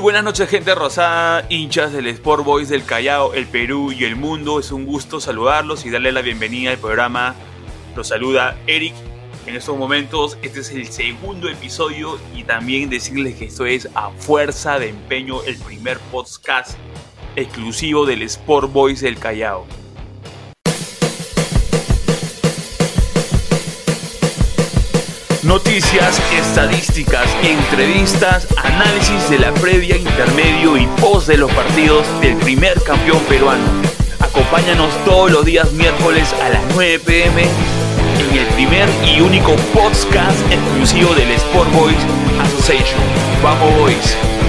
Buenas 0.00 0.24
noches 0.24 0.48
gente 0.48 0.74
rosada, 0.74 1.44
hinchas 1.50 1.92
del 1.92 2.06
Sport 2.06 2.42
Boys 2.42 2.70
del 2.70 2.86
Callao, 2.86 3.34
el 3.34 3.46
Perú 3.46 3.92
y 3.92 4.04
el 4.04 4.16
mundo. 4.16 4.58
Es 4.58 4.72
un 4.72 4.86
gusto 4.86 5.20
saludarlos 5.20 5.84
y 5.84 5.90
darle 5.90 6.10
la 6.10 6.22
bienvenida 6.22 6.70
al 6.70 6.78
programa. 6.78 7.34
Los 7.94 8.08
saluda 8.08 8.58
Eric. 8.66 8.94
En 9.46 9.56
estos 9.56 9.76
momentos 9.76 10.38
este 10.40 10.60
es 10.60 10.70
el 10.70 10.86
segundo 10.86 11.50
episodio 11.50 12.18
y 12.34 12.44
también 12.44 12.88
decirles 12.88 13.34
que 13.34 13.44
esto 13.44 13.66
es 13.66 13.90
a 13.94 14.10
fuerza 14.10 14.78
de 14.78 14.88
empeño 14.88 15.42
el 15.42 15.58
primer 15.58 15.98
podcast 16.10 16.78
exclusivo 17.36 18.06
del 18.06 18.22
Sport 18.22 18.72
Boys 18.72 19.02
del 19.02 19.18
Callao. 19.18 19.66
Noticias, 25.50 26.22
estadísticas, 26.32 27.28
entrevistas, 27.42 28.46
análisis 28.56 29.30
de 29.30 29.40
la 29.40 29.52
previa, 29.54 29.96
intermedio 29.96 30.76
y 30.76 30.86
post 31.00 31.26
de 31.26 31.38
los 31.38 31.50
partidos 31.50 32.06
del 32.20 32.36
primer 32.36 32.80
campeón 32.84 33.18
peruano. 33.24 33.64
Acompáñanos 34.20 34.94
todos 35.04 35.32
los 35.32 35.44
días 35.44 35.72
miércoles 35.72 36.32
a 36.40 36.50
las 36.50 36.62
9 36.76 37.00
pm 37.00 37.42
en 37.42 38.38
el 38.38 38.46
primer 38.54 38.88
y 39.04 39.22
único 39.22 39.56
podcast 39.74 40.38
exclusivo 40.52 41.12
del 41.14 41.32
Sport 41.32 41.72
Boys 41.72 41.98
Association. 42.40 43.00
Vamos 43.42 43.76
Boys. 43.76 44.39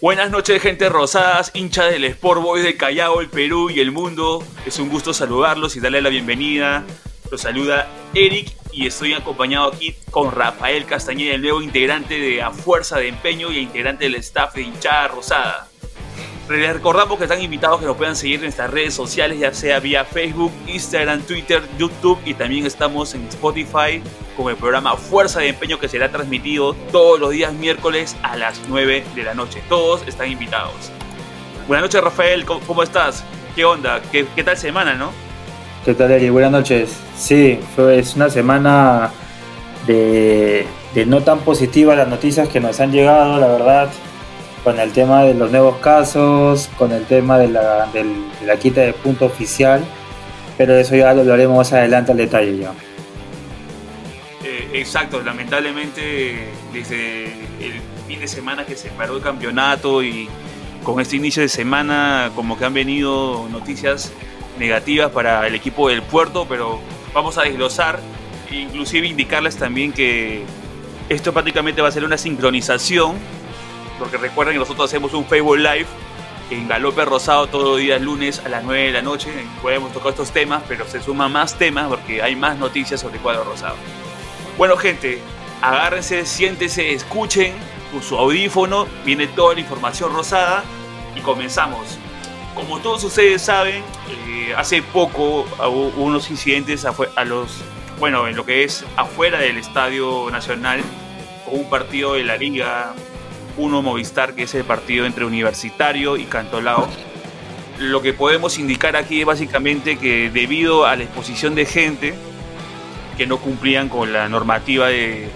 Buenas 0.00 0.30
noches, 0.30 0.62
gente 0.62 0.88
rosadas, 0.88 1.50
hincha 1.54 1.86
del 1.86 2.04
Sport 2.04 2.40
Boys 2.40 2.62
del 2.62 2.76
Callao, 2.76 3.20
el 3.20 3.28
Perú 3.28 3.68
y 3.68 3.80
el 3.80 3.90
mundo. 3.90 4.44
Es 4.64 4.78
un 4.78 4.90
gusto 4.90 5.12
saludarlos 5.12 5.74
y 5.74 5.80
darle 5.80 6.00
la 6.00 6.08
bienvenida. 6.08 6.84
Los 7.32 7.40
saluda 7.40 7.88
Eric 8.14 8.52
y 8.70 8.86
estoy 8.86 9.14
acompañado 9.14 9.72
aquí 9.72 9.96
con 10.12 10.30
Rafael 10.30 10.84
Castañeda, 10.84 11.34
el 11.34 11.42
nuevo 11.42 11.62
integrante 11.62 12.16
de 12.16 12.40
A 12.42 12.52
Fuerza 12.52 12.98
de 12.98 13.08
Empeño 13.08 13.50
y 13.50 13.58
integrante 13.58 14.04
del 14.04 14.14
staff 14.14 14.54
de 14.54 14.62
Hinchada 14.62 15.08
Rosada. 15.08 15.67
Les 16.50 16.72
recordamos 16.72 17.18
que 17.18 17.24
están 17.24 17.42
invitados 17.42 17.78
que 17.78 17.84
nos 17.84 17.96
puedan 17.96 18.16
seguir 18.16 18.36
en 18.36 18.44
nuestras 18.44 18.70
redes 18.70 18.94
sociales, 18.94 19.38
ya 19.38 19.52
sea 19.52 19.80
vía 19.80 20.06
Facebook, 20.06 20.50
Instagram, 20.66 21.20
Twitter, 21.20 21.62
YouTube 21.78 22.18
y 22.24 22.32
también 22.32 22.64
estamos 22.64 23.14
en 23.14 23.28
Spotify 23.28 24.02
con 24.34 24.48
el 24.48 24.56
programa 24.56 24.96
Fuerza 24.96 25.40
de 25.40 25.48
Empeño 25.48 25.78
que 25.78 25.88
será 25.88 26.10
transmitido 26.10 26.72
todos 26.90 27.20
los 27.20 27.32
días 27.32 27.52
miércoles 27.52 28.16
a 28.22 28.36
las 28.38 28.62
9 28.66 29.04
de 29.14 29.22
la 29.24 29.34
noche. 29.34 29.62
Todos 29.68 30.02
están 30.08 30.30
invitados. 30.32 30.90
Buenas 31.66 31.82
noches 31.82 32.02
Rafael, 32.02 32.46
¿cómo 32.46 32.82
estás? 32.82 33.24
¿Qué 33.54 33.66
onda? 33.66 34.00
¿Qué, 34.10 34.24
tal 34.42 34.56
semana, 34.56 34.94
no? 34.94 35.12
¿Qué 35.84 35.92
tal 35.92 36.10
Eri? 36.10 36.30
Buenas 36.30 36.52
noches. 36.52 36.96
Sí, 37.14 37.60
es 37.90 38.16
una 38.16 38.30
semana 38.30 39.10
de, 39.86 40.66
de 40.94 41.04
no 41.04 41.20
tan 41.20 41.40
positiva 41.40 41.94
las 41.94 42.08
noticias 42.08 42.48
que 42.48 42.58
nos 42.58 42.80
han 42.80 42.90
llegado, 42.90 43.38
la 43.38 43.48
verdad 43.48 43.90
con 44.64 44.78
el 44.80 44.92
tema 44.92 45.22
de 45.22 45.34
los 45.34 45.50
nuevos 45.50 45.78
casos, 45.78 46.68
con 46.78 46.92
el 46.92 47.04
tema 47.06 47.38
de 47.38 47.48
la, 47.48 47.86
de 47.86 48.58
quita 48.58 48.80
de 48.82 48.92
punto 48.92 49.26
oficial, 49.26 49.84
pero 50.56 50.74
eso 50.74 50.96
ya 50.96 51.14
lo 51.14 51.20
hablaremos 51.22 51.56
más 51.56 51.72
adelante 51.72 52.12
al 52.12 52.18
detalle 52.18 52.58
ya. 52.58 52.72
Eh, 54.44 54.68
exacto, 54.74 55.22
lamentablemente 55.22 56.48
desde 56.72 57.26
el 57.60 57.80
fin 58.06 58.20
de 58.20 58.28
semana 58.28 58.64
que 58.66 58.76
se 58.76 58.88
paró 58.90 59.16
el 59.16 59.22
campeonato 59.22 60.02
y 60.02 60.28
con 60.82 61.00
este 61.00 61.16
inicio 61.16 61.42
de 61.42 61.48
semana 61.48 62.30
como 62.34 62.58
que 62.58 62.64
han 62.64 62.74
venido 62.74 63.48
noticias 63.50 64.12
negativas 64.58 65.10
para 65.10 65.46
el 65.46 65.54
equipo 65.54 65.88
del 65.88 66.02
puerto, 66.02 66.46
pero 66.48 66.80
vamos 67.14 67.38
a 67.38 67.42
desglosar 67.42 68.00
e 68.50 68.56
inclusive 68.56 69.06
indicarles 69.06 69.56
también 69.56 69.92
que 69.92 70.42
esto 71.08 71.32
prácticamente 71.32 71.80
va 71.80 71.88
a 71.88 71.92
ser 71.92 72.04
una 72.04 72.18
sincronización 72.18 73.16
porque 73.98 74.16
recuerden 74.16 74.54
que 74.54 74.60
nosotros 74.60 74.88
hacemos 74.90 75.12
un 75.14 75.26
Facebook 75.26 75.58
Live 75.58 75.86
en 76.50 76.68
Galope 76.68 77.04
Rosado 77.04 77.46
todos 77.46 77.68
los 77.68 77.78
días 77.78 78.00
lunes 78.00 78.40
a 78.44 78.48
las 78.48 78.64
9 78.64 78.84
de 78.84 78.92
la 78.92 79.02
noche. 79.02 79.30
Podemos 79.60 79.92
tocar 79.92 80.10
estos 80.10 80.30
temas, 80.30 80.62
pero 80.66 80.86
se 80.86 81.00
suman 81.00 81.32
más 81.32 81.58
temas 81.58 81.88
porque 81.88 82.22
hay 82.22 82.36
más 82.36 82.56
noticias 82.58 83.00
sobre 83.00 83.16
el 83.16 83.22
cuadro 83.22 83.44
rosado. 83.44 83.76
Bueno, 84.56 84.76
gente, 84.76 85.20
agárrense, 85.60 86.24
siéntense, 86.24 86.92
escuchen 86.92 87.54
con 87.92 88.02
su 88.02 88.16
audífono, 88.16 88.86
viene 89.04 89.26
toda 89.26 89.54
la 89.54 89.60
información 89.60 90.12
rosada 90.12 90.64
y 91.14 91.20
comenzamos. 91.20 91.98
Como 92.54 92.80
todos 92.80 93.04
ustedes 93.04 93.42
saben, 93.42 93.82
eh, 94.08 94.52
hace 94.56 94.82
poco 94.82 95.46
hubo 95.58 96.02
unos 96.02 96.30
incidentes 96.30 96.84
a 96.84 97.24
los, 97.24 97.62
bueno, 98.00 98.26
en 98.26 98.36
lo 98.36 98.44
que 98.44 98.64
es 98.64 98.84
afuera 98.96 99.38
del 99.38 99.58
Estadio 99.58 100.28
Nacional, 100.30 100.80
con 101.44 101.60
un 101.60 101.70
partido 101.70 102.14
de 102.14 102.24
la 102.24 102.36
Liga 102.36 102.94
uno 103.58 103.82
Movistar, 103.82 104.34
que 104.34 104.44
es 104.44 104.54
el 104.54 104.64
partido 104.64 105.04
entre 105.04 105.24
Universitario 105.24 106.16
y 106.16 106.24
Cantolao. 106.24 106.88
Lo 107.78 108.00
que 108.02 108.12
podemos 108.12 108.58
indicar 108.58 108.96
aquí 108.96 109.20
es 109.20 109.26
básicamente 109.26 109.98
que 109.98 110.30
debido 110.30 110.86
a 110.86 110.96
la 110.96 111.04
exposición 111.04 111.54
de 111.54 111.66
gente 111.66 112.14
que 113.16 113.26
no 113.26 113.38
cumplían 113.38 113.88
con 113.88 114.12
la 114.12 114.28
normativa 114.28 114.88
de, 114.88 115.28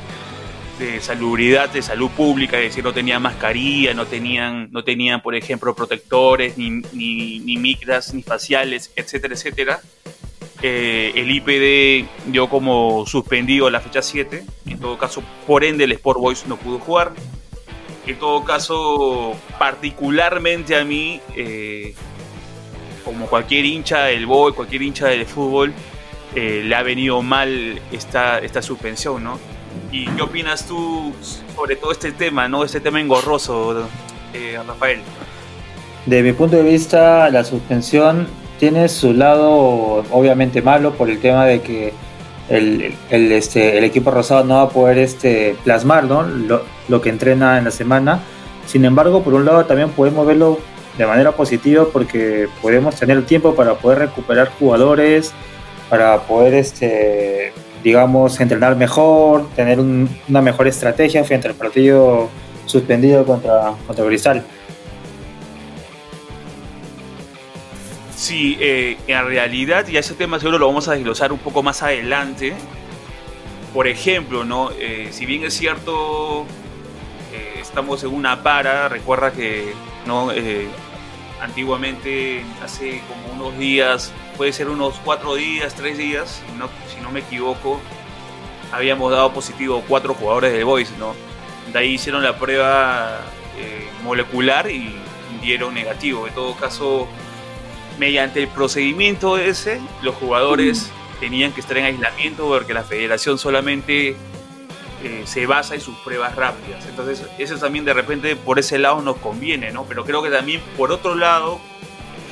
salubridad, 1.01 1.71
de 1.71 1.83
salud 1.83 2.11
pública, 2.11 2.59
es 2.59 2.71
decir, 2.71 2.83
no 2.83 2.93
tenían 2.93 3.23
mascarilla, 3.23 3.95
no 3.95 4.07
tenían, 4.07 4.69
no 4.73 4.83
tenían 4.83 5.21
por 5.21 5.35
ejemplo, 5.35 5.75
protectores, 5.75 6.59
ni, 6.59 6.83
ni, 6.93 7.57
micras, 7.57 8.15
ni 8.15 8.23
faciales, 8.23 8.91
etcétera, 8.97 9.35
etcétera. 9.35 9.81
Eh, 10.63 11.13
el 11.17 11.31
IPD 11.31 12.31
dio 12.31 12.49
como 12.49 13.05
suspendido 13.07 13.69
la 13.69 13.81
fecha 13.81 14.03
7. 14.03 14.45
En 14.67 14.79
todo 14.79 14.97
caso, 14.97 15.23
por 15.47 15.65
ende, 15.65 15.85
el 15.85 15.93
Sport 15.93 16.21
Boys 16.21 16.47
no 16.47 16.57
pudo 16.57 16.79
jugar 16.79 17.13
en 18.07 18.19
todo 18.19 18.45
caso, 18.45 19.35
particularmente 19.59 20.77
a 20.77 20.85
mí, 20.85 21.21
eh, 21.37 21.95
como 23.05 23.27
cualquier 23.27 23.65
hincha 23.65 24.05
del 24.05 24.27
boy, 24.27 24.53
cualquier 24.53 24.83
hincha 24.83 25.07
del 25.07 25.27
fútbol, 25.27 25.73
eh, 26.35 26.63
le 26.65 26.75
ha 26.75 26.83
venido 26.83 27.23
mal 27.23 27.81
esta, 27.93 28.39
esta 28.39 28.63
suspensión, 28.63 29.23
¿no? 29.23 29.39
¿Y 29.91 30.07
qué 30.07 30.23
opinas 30.23 30.67
tú 30.67 31.13
sobre 31.55 31.77
todo 31.77 31.93
este 31.93 32.13
tema, 32.13 32.49
¿no? 32.49 32.65
Este 32.65 32.81
tema 32.81 33.01
engorroso, 33.01 33.87
eh, 34.35 34.59
Rafael. 34.67 35.01
De 36.07 36.23
mi 36.23 36.33
punto 36.33 36.57
de 36.57 36.63
vista, 36.65 37.31
la 37.31 37.45
suspensión 37.45 38.27
tiene 38.59 38.89
su 38.89 39.13
lado 39.13 40.05
obviamente 40.11 40.63
malo 40.63 40.95
por 40.95 41.11
el 41.11 41.21
tema 41.21 41.47
de 41.47 41.61
que 41.61 41.93
el, 42.49 42.95
el, 43.11 43.33
este, 43.33 43.79
el 43.79 43.85
equipo 43.85 44.11
rosado 44.11 44.45
no 44.45 44.57
va 44.57 44.63
a 44.63 44.69
poder 44.69 44.99
este, 44.99 45.57
plasmar 45.65 46.05
¿no? 46.05 46.25
Lo, 46.89 47.01
que 47.01 47.09
entrena 47.09 47.59
en 47.59 47.65
la 47.65 47.71
semana. 47.71 48.21
Sin 48.67 48.85
embargo, 48.85 49.23
por 49.23 49.35
un 49.35 49.45
lado 49.45 49.65
también 49.67 49.91
podemos 49.91 50.27
verlo 50.27 50.59
de 50.99 51.07
manera 51.07 51.33
positiva 51.33 51.87
porque 51.93 52.49
podemos 52.61 52.95
tener 52.97 53.17
el 53.17 53.25
tiempo 53.25 53.55
para 53.55 53.75
poder 53.75 53.99
recuperar 53.99 54.51
jugadores, 54.59 55.33
para 55.89 56.21
poder, 56.23 56.55
este, 56.55 57.53
digamos, 57.83 58.41
entrenar 58.41 58.77
mejor, 58.77 59.49
tener 59.57 59.81
una 59.81 60.43
mejor 60.43 60.69
estrategia 60.69 61.25
frente 61.25 61.49
al 61.49 61.55
partido 61.55 62.31
suspendido 62.67 63.25
contra, 63.25 63.75
contra 63.87 64.05
Cristal. 64.07 64.45
Sí, 68.23 68.57
eh, 68.61 68.99
en 69.09 69.27
realidad, 69.27 69.89
y 69.89 69.97
ese 69.97 70.15
tema 70.15 70.39
seguro 70.39 70.57
lo 70.57 70.69
vamos 70.69 70.87
a 70.87 70.93
desglosar 70.93 71.33
un 71.33 71.41
poco 71.41 71.65
más 71.65 71.83
adelante. 71.83 72.53
Por 73.75 73.89
ejemplo, 73.89 74.45
¿no? 74.45 74.71
Eh, 74.79 75.09
si 75.11 75.27
bien 75.27 75.43
es 75.43 75.55
cierto, 75.55 76.47
eh, 77.33 77.59
estamos 77.61 78.03
en 78.05 78.15
una 78.15 78.43
para, 78.43 78.89
recuerda 78.89 79.33
que 79.33 79.73
¿no? 80.07 80.31
antiguamente, 81.41 82.45
hace 82.63 83.03
como 83.09 83.35
unos 83.35 83.59
días, 83.59 84.13
puede 84.37 84.53
ser 84.53 84.69
unos 84.69 85.01
cuatro 85.05 85.35
días, 85.35 85.75
tres 85.75 85.99
días, 85.99 86.43
no, 86.59 86.69
si 86.95 87.01
no 87.01 87.11
me 87.11 87.21
equivoco, 87.21 87.81
habíamos 88.71 89.11
dado 89.11 89.33
positivo 89.33 89.83
cuatro 89.87 90.15
jugadores 90.15 90.53
de 90.53 90.63
Boys, 90.65 90.93
¿no? 90.99 91.15
De 91.73 91.79
ahí 91.79 91.95
hicieron 91.95 92.23
la 92.23 92.39
prueba 92.39 93.21
molecular 94.03 94.71
y 94.71 94.95
dieron 95.41 95.75
negativo. 95.75 96.27
En 96.27 96.35
todo 96.35 96.55
caso, 96.57 97.09
mediante 97.99 98.43
el 98.43 98.49
procedimiento 98.49 99.37
ese, 99.39 99.81
los 100.03 100.15
jugadores 100.15 100.91
tenían 101.21 101.53
que 101.53 101.61
estar 101.61 101.77
en 101.77 101.85
aislamiento 101.85 102.49
porque 102.49 102.75
la 102.75 102.83
federación 102.83 103.39
solamente 103.39 104.17
eh, 105.03 105.23
se 105.25 105.47
basa 105.47 105.75
en 105.75 105.81
sus 105.81 105.97
pruebas 105.99 106.35
rápidas. 106.37 106.87
Entonces, 106.87 107.27
eso 107.39 107.57
también 107.57 107.85
de 107.85 107.95
repente 107.95 108.37
por 108.37 108.59
ese 108.59 108.79
lado 108.79 109.03
nos 109.03 109.17
conviene, 109.17 109.73
¿no? 109.73 109.85
Pero 109.85 110.05
creo 110.05 110.23
que 110.23 110.31
también 110.31 110.61
por 110.77 110.93
otro 110.93 111.15
lado, 111.15 111.61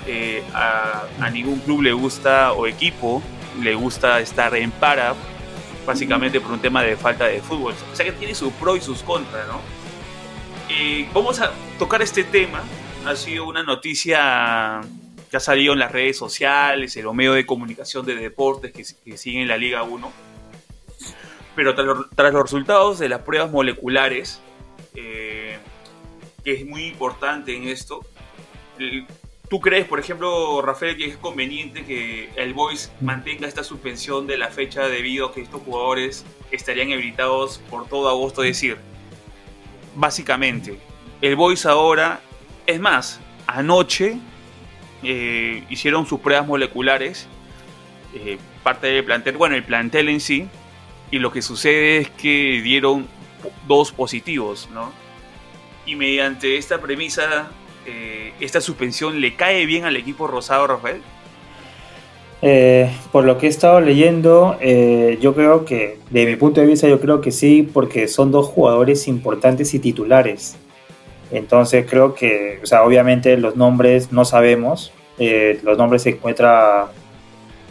eh, 0.06 0.42
a, 0.54 1.30
ningún 1.32 1.60
club 1.60 1.82
le 1.82 1.92
gusta 1.92 2.52
o 2.52 2.66
equipo 2.66 3.22
le 3.60 3.74
gusta 3.74 4.20
estar 4.20 4.54
en 4.56 4.70
para, 4.70 5.14
básicamente 5.86 6.40
por 6.40 6.52
un 6.52 6.60
tema 6.60 6.82
de 6.82 6.96
falta 6.96 7.26
de 7.26 7.40
fútbol. 7.40 7.74
O 7.92 7.96
sea 7.96 8.06
que 8.06 8.12
tiene 8.12 8.34
sus 8.34 8.52
pros 8.54 8.78
y 8.78 8.80
sus 8.80 9.02
contras, 9.02 9.46
¿no? 9.48 9.60
Eh, 10.68 11.08
vamos 11.12 11.40
a 11.40 11.52
tocar 11.78 12.00
este 12.00 12.22
tema 12.22 12.62
ha 13.06 13.16
sido 13.16 13.46
una 13.46 13.62
noticia 13.62 14.80
que 15.30 15.36
ha 15.36 15.40
salido 15.40 15.72
en 15.72 15.78
las 15.78 15.92
redes 15.92 16.16
sociales, 16.16 16.96
en 16.96 17.04
los 17.04 17.14
medios 17.14 17.34
de 17.34 17.46
comunicación 17.46 18.04
de 18.04 18.16
deportes 18.16 18.72
que, 18.72 19.16
siguen 19.16 19.48
la 19.48 19.56
Liga 19.56 19.82
1. 19.82 20.12
Pero 21.54 21.74
tras, 21.74 22.32
los 22.32 22.42
resultados 22.42 22.98
de 22.98 23.08
las 23.08 23.22
pruebas 23.22 23.50
moleculares, 23.50 24.40
eh, 24.94 25.58
que 26.44 26.52
es 26.52 26.66
muy 26.66 26.86
importante 26.86 27.56
en 27.56 27.68
esto, 27.68 28.04
¿tú 29.48 29.60
crees, 29.60 29.86
por 29.86 29.98
ejemplo, 29.98 30.62
Rafael, 30.62 30.96
que 30.96 31.06
es 31.06 31.16
conveniente 31.16 31.84
que 31.84 32.30
el 32.36 32.54
Boys 32.54 32.92
mantenga 33.00 33.48
esta 33.48 33.64
suspensión 33.64 34.26
de 34.26 34.38
la 34.38 34.48
fecha 34.48 34.88
debido 34.88 35.26
a 35.26 35.34
que 35.34 35.42
estos 35.42 35.62
jugadores 35.62 36.24
estarían 36.50 36.92
habilitados 36.92 37.58
por 37.68 37.88
todo 37.88 38.08
agosto? 38.08 38.42
Es 38.42 38.56
decir, 38.56 38.78
básicamente, 39.96 40.78
el 41.20 41.36
Boys 41.36 41.66
ahora, 41.66 42.20
es 42.66 42.80
más, 42.80 43.20
anoche 43.46 44.18
eh, 45.02 45.64
hicieron 45.68 46.06
sus 46.06 46.20
pruebas 46.20 46.46
moleculares, 46.46 47.26
eh, 48.14 48.38
parte 48.62 48.88
del 48.88 49.04
plantel, 49.04 49.36
bueno, 49.36 49.56
el 49.56 49.64
plantel 49.64 50.08
en 50.08 50.20
sí, 50.20 50.48
y 51.10 51.18
lo 51.18 51.32
que 51.32 51.42
sucede 51.42 51.98
es 51.98 52.10
que 52.10 52.60
dieron 52.62 53.06
dos 53.66 53.92
positivos, 53.92 54.68
¿no? 54.72 54.92
Y 55.86 55.96
mediante 55.96 56.56
esta 56.56 56.80
premisa, 56.80 57.50
eh, 57.86 58.32
esta 58.40 58.60
suspensión 58.60 59.20
le 59.20 59.34
cae 59.34 59.66
bien 59.66 59.84
al 59.84 59.96
equipo 59.96 60.26
rosado, 60.26 60.66
Rafael. 60.66 61.02
por 63.12 63.24
lo 63.24 63.36
que 63.38 63.46
he 63.46 63.50
estado 63.50 63.80
leyendo, 63.80 64.58
yo 65.20 65.34
creo 65.34 65.64
que, 65.64 65.98
de 66.10 66.26
mi 66.26 66.36
punto 66.36 66.60
de 66.60 66.66
vista, 66.66 66.88
yo 66.88 67.00
creo 67.00 67.20
que 67.20 67.32
sí, 67.32 67.68
porque 67.70 68.08
son 68.08 68.30
dos 68.30 68.46
jugadores 68.46 69.08
importantes 69.08 69.74
y 69.74 69.78
titulares. 69.78 70.56
Entonces 71.30 71.86
creo 71.88 72.14
que, 72.14 72.60
o 72.62 72.66
sea, 72.66 72.82
obviamente 72.82 73.36
los 73.36 73.56
nombres 73.56 74.12
no 74.12 74.24
sabemos, 74.24 74.92
eh, 75.18 75.60
los 75.62 75.78
nombres 75.78 76.02
se 76.02 76.10
encuentra 76.10 76.92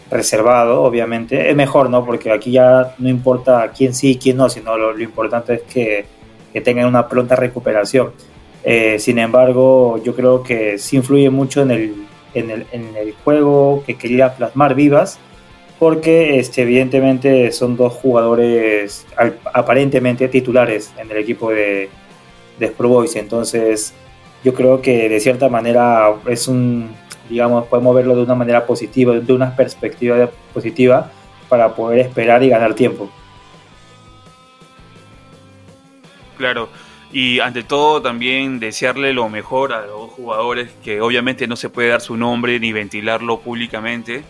reservado, 0.10 0.84
obviamente. 0.84 1.50
Es 1.50 1.56
mejor, 1.56 1.90
¿no? 1.90 2.06
Porque 2.06 2.32
aquí 2.32 2.52
ya 2.52 2.96
no 2.98 3.10
importa 3.10 3.72
quién 3.76 3.94
sí 3.94 4.12
y 4.12 4.18
quién 4.18 4.38
no, 4.38 4.50
sino 4.50 4.78
lo, 4.78 5.00
importante 5.00 5.56
es 5.56 5.62
que, 5.62 6.06
que, 6.52 6.62
tengan 6.62 6.88
una 6.88 7.08
pronta 7.08 7.36
recuperación. 7.36 8.12
Eh, 8.64 8.98
sin 9.00 9.20
embargo, 9.20 10.02
yo 10.04 10.16
creo 10.16 10.44
que 10.44 10.78
sí 10.78 10.98
influye 10.98 11.30
mucho 11.30 11.62
en 11.62 11.72
el, 11.72 11.96
en 12.34 12.50
el, 12.50 12.66
en 12.72 12.96
el 12.96 13.14
juego 13.24 13.84
que 13.86 13.96
quería 13.98 14.36
plasmar 14.36 14.76
Vivas, 14.76 15.20
porque 15.78 16.40
este, 16.40 16.64
evidentemente 16.64 17.52
son 17.52 17.78
dos 17.78 17.94
jugadores 17.94 19.06
aparentemente 19.54 20.28
titulares 20.28 20.92
en 20.98 21.10
el 21.10 21.18
equipo 21.18 21.52
de, 21.52 21.90
de 22.60 22.68
Boys. 22.78 23.16
Entonces, 23.16 23.94
yo 24.44 24.54
creo 24.54 24.82
que 24.82 25.08
de 25.08 25.20
cierta 25.22 25.48
manera 25.48 26.16
es 26.28 26.48
un, 26.50 26.90
digamos, 27.30 27.68
podemos 27.68 27.96
verlo 27.96 28.16
de 28.16 28.24
una 28.24 28.36
manera 28.36 28.66
positiva, 28.66 29.14
de 29.14 29.34
una 29.34 29.56
perspectiva 29.56 30.30
positiva 30.54 31.12
para 31.48 31.74
poder 31.76 32.00
esperar 32.00 32.44
y 32.44 32.50
ganar 32.50 32.74
tiempo. 32.74 33.10
Claro, 36.38 36.70
y 37.12 37.40
ante 37.40 37.64
todo 37.64 38.02
también 38.02 38.60
desearle 38.60 39.14
lo 39.14 39.30
mejor 39.30 39.74
a 39.74 39.86
los 39.86 40.10
jugadores 40.12 40.70
que 40.84 41.02
obviamente 41.02 41.48
no 41.48 41.56
se 41.56 41.70
puede 41.70 41.90
dar 41.90 42.02
su 42.02 42.18
nombre 42.18 42.60
ni 42.60 42.72
ventilarlo 42.72 43.40
públicamente. 43.40 44.24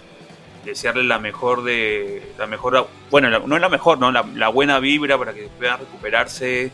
Desearle 0.66 1.04
la 1.04 1.20
mejor 1.20 1.64
de 1.64 2.34
la 2.38 2.46
mejor, 2.46 2.88
bueno, 3.10 3.30
no 3.30 3.56
es 3.56 3.62
la 3.62 3.70
mejor, 3.70 3.98
no, 4.00 4.12
la, 4.12 4.26
la 4.36 4.50
buena 4.50 4.80
vibra 4.80 5.18
para 5.18 5.34
que 5.34 5.50
puedan 5.58 5.80
recuperarse 5.80 6.72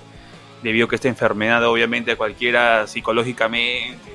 debido 0.63 0.85
a 0.85 0.89
que 0.89 0.95
esta 0.95 1.07
enfermedad 1.07 1.63
obviamente 1.65 2.11
a 2.11 2.15
cualquiera 2.15 2.87
psicológicamente, 2.87 4.11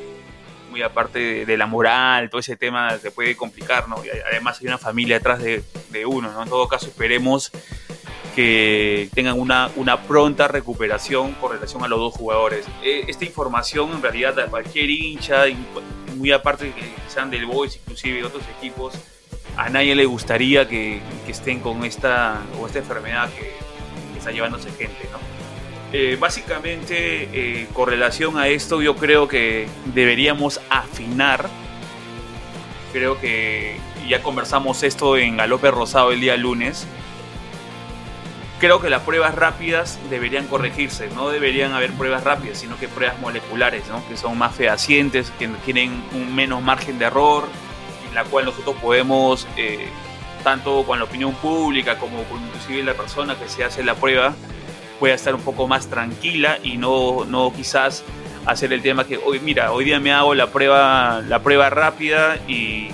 muy 0.71 0.83
aparte 0.83 1.45
de, 1.45 1.57
la 1.57 1.67
moral, 1.67 2.31
todo 2.31 2.41
ese 2.41 2.57
tema 2.57 2.97
se 2.99 3.11
puede 3.11 3.37
complicar, 3.37 3.89
¿no? 3.89 4.03
Y 4.05 4.09
además 4.09 4.61
hay 4.61 4.69
una 4.69 4.79
familia 4.79 5.17
atrás 5.19 5.41
de, 5.41 5.63
uno, 6.07 6.33
¿no? 6.33 6.43
En 6.43 6.49
todo 6.49 6.69
caso 6.69 6.87
esperemos 6.87 7.51
que 8.35 9.11
tengan 9.13 9.39
una, 9.39 9.71
una 9.77 10.03
pronta 10.03 10.47
recuperación 10.49 11.33
con 11.33 11.53
relación 11.53 11.83
a 11.83 11.89
los 11.89 11.99
dos 11.99 12.15
jugadores. 12.15 12.67
E, 12.83 13.05
esta 13.09 13.25
información 13.25 13.91
en 13.91 14.03
realidad 14.03 14.39
a 14.39 14.47
cualquier 14.47 14.89
hincha, 14.89 15.45
muy 16.17 16.33
aparte 16.33 16.73
que 16.73 16.95
sean 17.09 17.31
del 17.31 17.47
Boys, 17.47 17.77
inclusive 17.77 18.25
otros 18.25 18.45
equipos, 18.59 18.95
a 19.57 19.69
nadie 19.69 19.95
le 19.95 20.07
gustaría 20.07 20.69
que, 20.69 21.01
estén 21.29 21.61
con 21.61 21.85
esta, 21.85 22.41
o 22.59 22.67
esta 22.67 22.79
enfermedad 22.79 23.29
que, 23.31 23.53
que 24.13 24.19
está 24.19 24.31
llevándose 24.31 24.71
gente, 24.71 25.09
¿no? 25.13 25.30
Eh, 25.93 26.17
básicamente, 26.21 27.29
eh, 27.33 27.67
con 27.73 27.89
relación 27.89 28.39
a 28.39 28.47
esto, 28.47 28.81
yo 28.81 28.95
creo 28.95 29.27
que 29.27 29.67
deberíamos 29.87 30.61
afinar. 30.71 31.49
Creo 32.93 33.21
que 33.21 33.77
ya 34.09 34.23
conversamos 34.23 34.83
esto 34.85 35.17
en 35.17 35.37
Galope 35.37 35.71
Rosado 35.71 36.13
el 36.13 36.21
día 36.21 36.37
lunes. 36.37 36.87
Creo 38.61 38.81
que 38.81 38.91
las 38.91 39.03
pruebas 39.03 39.35
rápidas 39.35 39.99
deberían 40.11 40.47
corregirse, 40.47 41.09
no 41.15 41.31
deberían 41.31 41.73
haber 41.73 41.93
pruebas 41.93 42.23
rápidas, 42.23 42.59
sino 42.59 42.79
que 42.79 42.89
pruebas 42.89 43.19
moleculares, 43.19 43.85
que 44.09 44.17
son 44.17 44.37
más 44.37 44.55
fehacientes, 44.55 45.33
que 45.39 45.49
tienen 45.65 46.05
un 46.13 46.35
menos 46.35 46.63
margen 46.63 46.99
de 46.99 47.07
error, 47.07 47.49
en 48.07 48.15
la 48.15 48.25
cual 48.25 48.45
nosotros 48.45 48.77
podemos, 48.83 49.49
eh, 49.57 49.89
tanto 50.45 50.85
con 50.85 50.99
la 50.99 51.07
opinión 51.07 51.33
pública 51.35 51.99
como 51.99 52.23
con 52.25 52.43
inclusive 52.43 52.83
la 52.83 52.95
persona 52.95 53.35
que 53.39 53.49
se 53.49 53.65
hace 53.65 53.83
la 53.83 53.95
prueba, 53.95 54.35
pueda 55.01 55.15
estar 55.15 55.35
un 55.35 55.41
poco 55.41 55.67
más 55.67 55.89
tranquila 55.89 56.59
y 56.63 56.77
no, 56.77 57.25
no 57.25 57.53
quizás 57.53 58.05
hacer 58.47 58.73
el 58.73 58.83
tema 58.83 59.05
que 59.05 59.17
hoy 59.17 59.41
mira 59.41 59.73
hoy 59.73 59.85
día 59.85 59.99
me 59.99 60.13
hago 60.13 60.35
la 60.35 60.47
prueba 60.53 61.23
la 61.27 61.43
prueba 61.43 61.69
rápida 61.71 62.37
y 62.47 62.89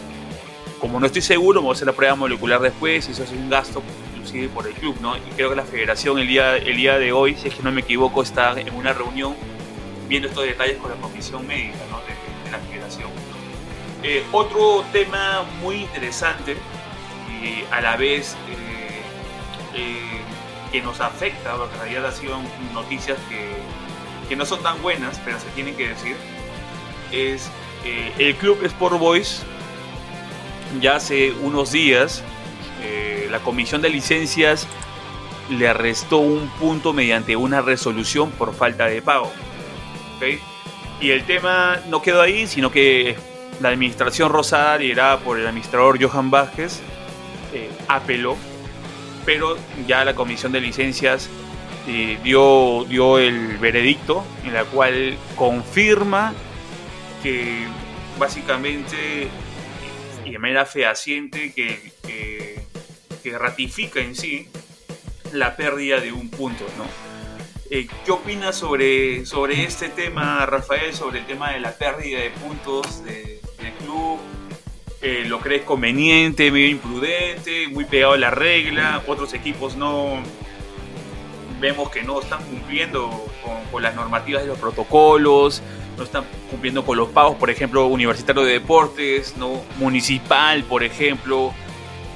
como 0.80 0.98
no 0.98 1.06
estoy 1.06 1.22
seguro 1.22 1.60
me 1.60 1.66
voy 1.66 1.74
a 1.74 1.76
hacer 1.76 1.86
la 1.86 1.92
prueba 1.92 2.14
molecular 2.14 2.60
después 2.60 3.08
y 3.08 3.12
eso 3.12 3.24
es 3.24 3.30
un 3.32 3.50
gasto 3.50 3.82
inclusive 4.14 4.48
por 4.48 4.66
el 4.66 4.72
club 4.74 4.96
no 5.02 5.16
y 5.16 5.20
creo 5.36 5.50
que 5.50 5.56
la 5.56 5.64
federación 5.64 6.18
el 6.18 6.26
día 6.26 6.56
el 6.56 6.76
día 6.76 6.98
de 6.98 7.12
hoy 7.12 7.34
si 7.34 7.48
es 7.48 7.54
que 7.54 7.62
no 7.62 7.70
me 7.70 7.82
equivoco 7.82 8.22
está 8.22 8.58
en 8.58 8.74
una 8.74 8.92
reunión 8.92 9.34
viendo 10.08 10.28
estos 10.28 10.44
detalles 10.44 10.76
con 10.78 10.90
la 10.90 10.96
comisión 10.96 11.46
médica 11.46 11.78
de, 11.78 12.50
la 12.50 12.58
federación. 12.58 13.10
Eh, 14.02 14.24
otro 14.32 14.84
tema 14.92 15.44
muy 15.60 15.76
interesante 15.76 16.56
y 17.42 17.64
a 17.72 17.80
la 17.80 17.96
vez 17.96 18.36
eh, 18.48 19.02
eh, 19.74 20.15
que 20.76 20.82
nos 20.82 21.00
afecta, 21.00 21.56
porque 21.56 21.74
en 21.74 21.80
realidad 21.80 22.06
ha 22.06 22.12
sido 22.12 22.36
noticias 22.74 23.16
que, 23.30 23.48
que 24.28 24.36
no 24.36 24.44
son 24.44 24.62
tan 24.62 24.82
buenas, 24.82 25.18
pero 25.24 25.40
se 25.40 25.48
tienen 25.54 25.74
que 25.74 25.88
decir, 25.88 26.16
es 27.12 27.50
eh, 27.84 28.12
el 28.18 28.34
club 28.34 28.62
Sport 28.62 28.98
Boys 28.98 29.42
ya 30.78 30.96
hace 30.96 31.32
unos 31.32 31.72
días 31.72 32.22
eh, 32.82 33.26
la 33.30 33.38
comisión 33.38 33.80
de 33.80 33.88
licencias 33.88 34.66
le 35.48 35.66
arrestó 35.66 36.18
un 36.18 36.46
punto 36.60 36.92
mediante 36.92 37.36
una 37.36 37.62
resolución 37.62 38.30
por 38.32 38.54
falta 38.54 38.84
de 38.84 39.00
pago. 39.00 39.32
Y 41.00 41.10
el 41.10 41.24
tema 41.24 41.80
no 41.88 42.02
quedó 42.02 42.20
ahí, 42.20 42.46
sino 42.46 42.70
que 42.70 43.16
la 43.62 43.70
administración 43.70 44.30
rosada, 44.30 44.76
liderada 44.76 45.20
por 45.20 45.38
el 45.38 45.46
administrador 45.46 46.02
Johan 46.02 46.30
Vázquez, 46.30 46.80
eh, 47.54 47.70
apeló 47.88 48.36
pero 49.26 49.58
ya 49.86 50.04
la 50.04 50.14
comisión 50.14 50.52
de 50.52 50.60
licencias 50.60 51.28
eh, 51.88 52.18
dio, 52.22 52.86
dio 52.88 53.18
el 53.18 53.58
veredicto 53.58 54.24
en 54.44 54.54
la 54.54 54.64
cual 54.64 55.18
confirma 55.34 56.32
que 57.22 57.66
básicamente 58.18 59.28
y 60.24 60.30
de 60.30 60.38
manera 60.38 60.64
fehaciente 60.64 61.52
que, 61.52 61.92
que, 62.02 63.36
ratifica 63.38 63.98
en 63.98 64.14
sí 64.14 64.48
la 65.32 65.56
pérdida 65.56 66.00
de 66.00 66.12
un 66.12 66.30
punto, 66.30 66.64
¿no? 66.78 66.84
Eh, 67.70 67.88
¿Qué 68.04 68.12
opinas 68.12 68.54
sobre, 68.54 69.26
sobre 69.26 69.64
este 69.64 69.88
tema, 69.88 70.46
Rafael, 70.46 70.94
sobre 70.94 71.18
el 71.18 71.26
tema 71.26 71.50
de 71.50 71.58
la 71.58 71.72
pérdida 71.72 72.20
de 72.20 72.30
puntos 72.30 73.02
club? 73.04 73.45
Lo 75.26 75.40
crees 75.40 75.62
conveniente, 75.62 76.50
medio 76.50 76.68
imprudente, 76.68 77.68
muy 77.68 77.84
pegado 77.84 78.14
a 78.14 78.18
la 78.18 78.30
regla, 78.30 79.02
otros 79.06 79.34
equipos 79.34 79.76
no 79.76 80.22
vemos 81.60 81.90
que 81.90 82.02
no 82.02 82.20
están 82.20 82.42
cumpliendo 82.44 83.26
con, 83.70 83.82
las 83.82 83.94
normativas 83.94 84.42
de 84.42 84.48
los 84.48 84.58
protocolos, 84.58 85.62
no 85.96 86.04
están 86.04 86.24
cumpliendo 86.50 86.84
con 86.84 86.96
los 86.96 87.08
pagos, 87.08 87.36
por 87.36 87.50
ejemplo, 87.50 87.86
Universitario 87.86 88.42
de 88.42 88.54
Deportes, 88.54 89.36
no 89.36 89.62
municipal, 89.78 90.64
por 90.64 90.82
ejemplo, 90.82 91.52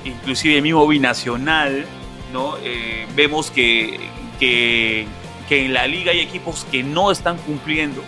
inclusive 0.04 0.60
mismo 0.60 0.86
binacional, 0.86 1.86
¿no? 2.32 2.56
Eh, 2.62 3.06
vemos 3.14 3.50
que, 3.50 3.98
que, 4.38 5.06
que, 5.48 5.64
en 5.64 5.74
la 5.74 5.86
liga 5.86 6.12
hay 6.12 6.20
equipos 6.20 6.66
que 6.70 6.82
no 6.82 7.10
están 7.10 7.36
cumpliendo, 7.38 8.02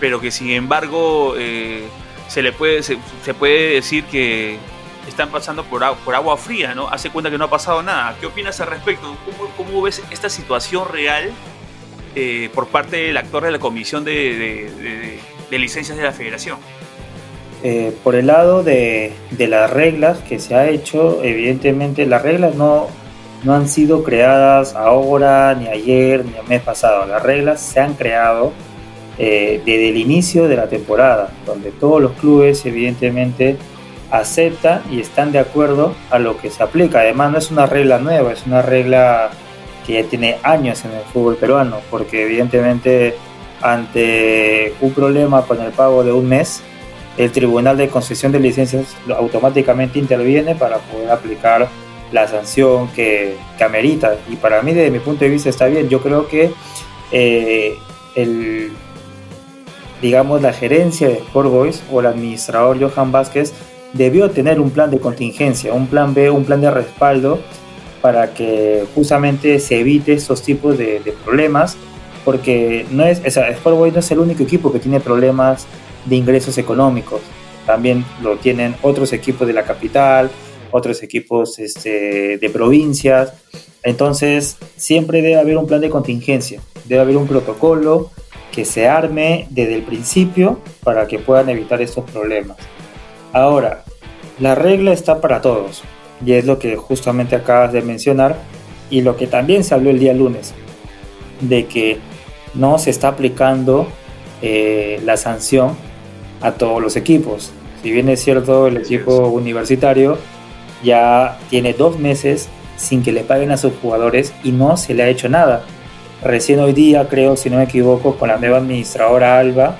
pero 0.00 0.20
que 0.20 0.30
sin 0.30 0.50
embargo 0.50 1.34
eh, 1.36 1.86
se 2.32 2.40
le 2.40 2.50
puede, 2.50 2.82
se, 2.82 2.96
puede 3.38 3.74
decir 3.74 4.04
que 4.04 4.56
están 5.06 5.28
pasando 5.28 5.64
por, 5.64 5.82
por 5.98 6.14
agua 6.14 6.38
fría, 6.38 6.74
¿no? 6.74 6.88
Hace 6.88 7.10
cuenta 7.10 7.30
que 7.30 7.36
no 7.36 7.44
ha 7.44 7.50
pasado 7.50 7.82
nada. 7.82 8.16
¿Qué 8.18 8.24
opinas 8.24 8.58
al 8.62 8.68
respecto? 8.68 9.14
¿Cómo, 9.26 9.50
cómo 9.54 9.82
ves 9.82 10.00
esta 10.10 10.30
situación 10.30 10.88
real 10.88 11.30
eh, 12.16 12.48
por 12.54 12.68
parte 12.68 12.96
del 12.96 13.18
actor 13.18 13.44
de 13.44 13.50
la 13.50 13.58
Comisión 13.58 14.02
de, 14.02 15.20
Licencias 15.50 15.98
de 15.98 16.04
la 16.04 16.12
Federación? 16.12 16.56
Eh, 17.62 17.94
por 18.02 18.14
el 18.14 18.28
lado 18.28 18.62
de, 18.62 19.12
las 19.38 19.68
reglas 19.68 20.20
que 20.20 20.38
se 20.38 20.54
ha 20.54 20.70
hecho, 20.70 21.22
evidentemente 21.22 22.06
las 22.06 22.22
reglas 22.22 22.54
no, 22.54 22.86
no 23.44 23.52
han 23.52 23.68
sido 23.68 24.04
creadas 24.04 24.74
ahora, 24.74 25.54
ni 25.54 25.68
ayer, 25.68 26.24
ni 26.24 26.34
el 26.34 26.46
mes 26.46 26.62
pasado. 26.62 27.04
Las 27.04 27.22
reglas 27.22 27.60
se 27.60 27.78
han 27.78 27.92
creado 27.92 28.54
eh, 29.18 29.60
desde 29.64 29.90
el 29.90 29.96
inicio 29.96 30.48
de 30.48 30.56
la 30.56 30.68
temporada, 30.68 31.30
donde 31.46 31.70
todos 31.70 32.00
los 32.00 32.12
clubes 32.12 32.64
evidentemente 32.66 33.56
aceptan 34.10 34.82
y 34.90 35.00
están 35.00 35.32
de 35.32 35.38
acuerdo 35.38 35.94
a 36.10 36.18
lo 36.18 36.36
que 36.38 36.50
se 36.50 36.62
aplica. 36.62 37.00
Además 37.00 37.32
no 37.32 37.38
es 37.38 37.50
una 37.50 37.66
regla 37.66 37.98
nueva, 37.98 38.32
es 38.32 38.46
una 38.46 38.62
regla 38.62 39.30
que 39.86 39.94
ya 39.94 40.08
tiene 40.08 40.36
años 40.42 40.84
en 40.84 40.92
el 40.92 41.02
fútbol 41.12 41.36
peruano, 41.36 41.78
porque 41.90 42.24
evidentemente 42.24 43.14
ante 43.60 44.74
un 44.80 44.92
problema 44.92 45.42
con 45.42 45.60
el 45.60 45.72
pago 45.72 46.04
de 46.04 46.12
un 46.12 46.28
mes, 46.28 46.62
el 47.16 47.30
Tribunal 47.30 47.76
de 47.76 47.88
Concesión 47.88 48.32
de 48.32 48.40
Licencias 48.40 48.96
automáticamente 49.16 49.98
interviene 49.98 50.54
para 50.54 50.78
poder 50.78 51.10
aplicar 51.10 51.68
la 52.10 52.28
sanción 52.28 52.88
que, 52.88 53.36
amerita. 53.60 54.16
Y 54.28 54.36
para 54.36 54.60
mí, 54.62 54.72
desde 54.72 54.90
mi 54.90 54.98
punto 54.98 55.24
de 55.24 55.30
vista, 55.30 55.48
está 55.48 55.66
bien. 55.66 55.88
Yo 55.88 56.00
creo 56.02 56.26
que 56.26 56.50
eh, 57.12 57.78
el, 58.16 58.72
digamos, 60.02 60.42
la 60.42 60.52
gerencia 60.52 61.08
de 61.08 61.14
Sport 61.14 61.48
Boys 61.48 61.82
o 61.90 62.00
el 62.00 62.06
administrador 62.06 62.78
Johan 62.78 63.12
Vázquez 63.12 63.54
debió 63.92 64.30
tener 64.30 64.60
un 64.60 64.70
plan 64.70 64.90
de 64.90 64.98
contingencia, 64.98 65.72
un 65.72 65.86
plan 65.86 66.12
B, 66.12 66.28
un 66.28 66.44
plan 66.44 66.60
de 66.60 66.70
respaldo 66.70 67.38
para 68.02 68.34
que 68.34 68.84
justamente 68.96 69.60
se 69.60 69.78
evite 69.78 70.12
estos 70.12 70.42
tipos 70.42 70.76
de, 70.76 71.14
problemas, 71.24 71.76
porque 72.24 72.84
no 72.90 73.04
es, 73.04 73.20
Sport 73.24 73.76
Boys 73.76 73.92
no 73.92 74.00
es 74.00 74.10
el 74.10 74.18
único 74.18 74.42
equipo 74.42 74.72
que 74.72 74.80
tiene 74.80 74.98
problemas 74.98 75.66
de 76.04 76.16
ingresos 76.16 76.58
económicos, 76.58 77.20
también 77.64 78.04
lo 78.22 78.36
tienen 78.36 78.74
otros 78.82 79.12
equipos 79.12 79.46
de 79.46 79.52
la 79.52 79.62
capital, 79.62 80.30
otros 80.72 81.00
equipos 81.04 81.60
este, 81.60 82.38
de 82.38 82.50
provincias, 82.50 83.34
entonces 83.84 84.56
siempre 84.76 85.22
debe 85.22 85.36
haber 85.36 85.56
un 85.58 85.66
plan 85.68 85.80
de 85.80 85.90
contingencia, 85.90 86.60
debe 86.86 87.02
haber 87.02 87.16
un 87.16 87.28
protocolo 87.28 88.10
que 88.52 88.64
se 88.64 88.86
arme 88.86 89.46
desde 89.50 89.74
el 89.74 89.82
principio 89.82 90.60
para 90.84 91.06
que 91.06 91.18
puedan 91.18 91.48
evitar 91.48 91.80
estos 91.82 92.08
problemas. 92.10 92.56
Ahora, 93.32 93.84
la 94.38 94.54
regla 94.54 94.92
está 94.92 95.20
para 95.20 95.40
todos, 95.40 95.82
y 96.24 96.32
es 96.34 96.44
lo 96.44 96.58
que 96.58 96.76
justamente 96.76 97.34
acabas 97.34 97.72
de 97.72 97.82
mencionar, 97.82 98.36
y 98.90 99.00
lo 99.00 99.16
que 99.16 99.26
también 99.26 99.64
se 99.64 99.74
habló 99.74 99.90
el 99.90 99.98
día 99.98 100.12
lunes, 100.12 100.54
de 101.40 101.66
que 101.66 101.98
no 102.54 102.78
se 102.78 102.90
está 102.90 103.08
aplicando 103.08 103.88
eh, 104.42 105.00
la 105.04 105.16
sanción 105.16 105.76
a 106.40 106.52
todos 106.52 106.82
los 106.82 106.96
equipos. 106.96 107.52
Si 107.82 107.90
bien 107.90 108.08
es 108.08 108.22
cierto, 108.22 108.66
el 108.66 108.76
equipo 108.76 109.28
universitario 109.28 110.18
ya 110.84 111.38
tiene 111.48 111.72
dos 111.72 111.98
meses 111.98 112.48
sin 112.76 113.02
que 113.02 113.12
le 113.12 113.22
paguen 113.22 113.50
a 113.50 113.56
sus 113.56 113.72
jugadores 113.80 114.32
y 114.44 114.52
no 114.52 114.76
se 114.76 114.94
le 114.94 115.04
ha 115.04 115.08
hecho 115.08 115.28
nada. 115.28 115.64
Recién 116.24 116.60
hoy 116.60 116.72
día, 116.72 117.08
creo, 117.08 117.36
si 117.36 117.50
no 117.50 117.56
me 117.56 117.64
equivoco, 117.64 118.14
con 118.16 118.28
la 118.28 118.36
nueva 118.36 118.58
administradora 118.58 119.40
Alba, 119.40 119.76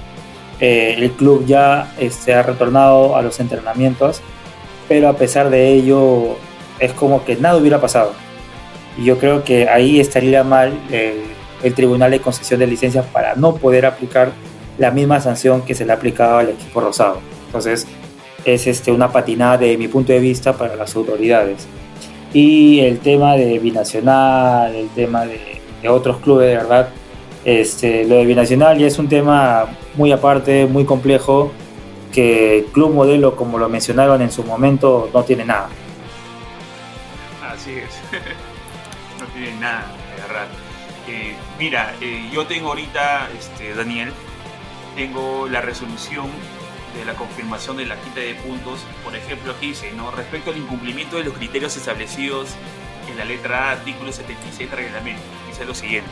eh, 0.58 0.96
el 0.99 1.12
club 1.12 1.46
ya 1.46 1.92
este, 1.99 2.34
ha 2.34 2.42
retornado 2.42 3.14
a 3.14 3.22
los 3.22 3.38
entrenamientos, 3.38 4.20
pero 4.88 5.08
a 5.08 5.16
pesar 5.16 5.50
de 5.50 5.72
ello 5.72 6.37
es 6.80 6.92
como 6.92 7.25
que 7.25 7.37
nada 7.37 7.56
hubiera 7.56 7.80
pasado. 7.80 8.12
Y 8.99 9.04
yo 9.04 9.18
creo 9.18 9.44
que 9.44 9.68
ahí 9.68 10.00
estaría 10.00 10.42
mal 10.42 10.72
el, 10.90 11.30
Tribunal 11.76 12.11
de 12.11 12.20
Concesión 12.20 12.58
de 12.58 12.66
Licencias 12.66 13.06
para 13.06 13.37
no 13.37 13.54
poder 13.54 13.87
aplicar 13.87 14.32
la 14.78 14.90
misma 14.90 15.20
sanción 15.20 15.62
que 15.62 15.76
se 15.76 15.87
le 15.87 15.92
ha 15.92 15.94
aplicado 15.94 16.38
al 16.38 16.49
equipo 16.49 16.80
rosado. 16.80 17.20
Entonces, 17.46 17.87
es 18.44 18.66
este, 18.66 18.90
una 18.90 19.12
patinada 19.12 19.58
de 19.58 19.78
mi 19.78 19.87
punto 19.87 20.12
de 20.12 20.18
vista 20.18 20.54
para 20.54 20.75
las 20.75 20.96
autoridades. 20.96 21.68
Y 22.34 22.80
el 22.80 22.99
tema 22.99 23.37
de 23.37 23.61
binacional, 23.61 24.75
el 24.75 24.88
tema 24.88 25.25
de 25.25 25.62
de 25.82 25.88
otros 25.88 26.18
clubes, 26.18 26.48
de 26.48 26.56
verdad. 26.56 26.88
Este, 27.44 28.04
lo 28.04 28.16
de 28.16 28.24
Binacional 28.24 28.78
ya 28.78 28.86
es 28.86 28.98
un 28.98 29.08
tema 29.08 29.66
muy 29.96 30.12
aparte, 30.12 30.66
muy 30.66 30.84
complejo, 30.84 31.52
que 32.12 32.66
Club 32.72 32.94
Modelo, 32.94 33.34
como 33.34 33.58
lo 33.58 33.68
mencionaron 33.68 34.22
en 34.22 34.30
su 34.30 34.44
momento, 34.44 35.10
no 35.12 35.24
tiene 35.24 35.44
nada. 35.44 35.68
Así 37.50 37.72
es, 37.72 37.90
no 39.20 39.26
tiene 39.34 39.58
nada, 39.58 39.86
de 40.14 40.22
verdad. 40.22 40.46
Eh, 41.08 41.34
mira, 41.58 41.94
eh, 42.00 42.30
yo 42.32 42.46
tengo 42.46 42.68
ahorita, 42.68 43.28
este, 43.36 43.74
Daniel, 43.74 44.12
tengo 44.94 45.48
la 45.48 45.60
resolución 45.60 46.26
de 46.96 47.04
la 47.04 47.14
confirmación 47.14 47.76
de 47.78 47.86
la 47.86 47.96
quita 47.96 48.20
de 48.20 48.34
puntos, 48.34 48.80
por 49.02 49.16
ejemplo, 49.16 49.52
aquí 49.52 49.68
dice, 49.68 49.90
¿no? 49.96 50.10
respecto 50.10 50.50
al 50.50 50.58
incumplimiento 50.58 51.16
de 51.16 51.24
los 51.24 51.32
criterios 51.32 51.76
establecidos 51.76 52.50
en 53.10 53.16
la 53.16 53.24
letra 53.24 53.70
A, 53.70 53.72
artículo 53.72 54.12
76 54.12 54.70
del 54.70 54.78
reglamento 54.78 55.41
dice 55.52 55.64
lo 55.64 55.75
siguiente. 55.75 56.11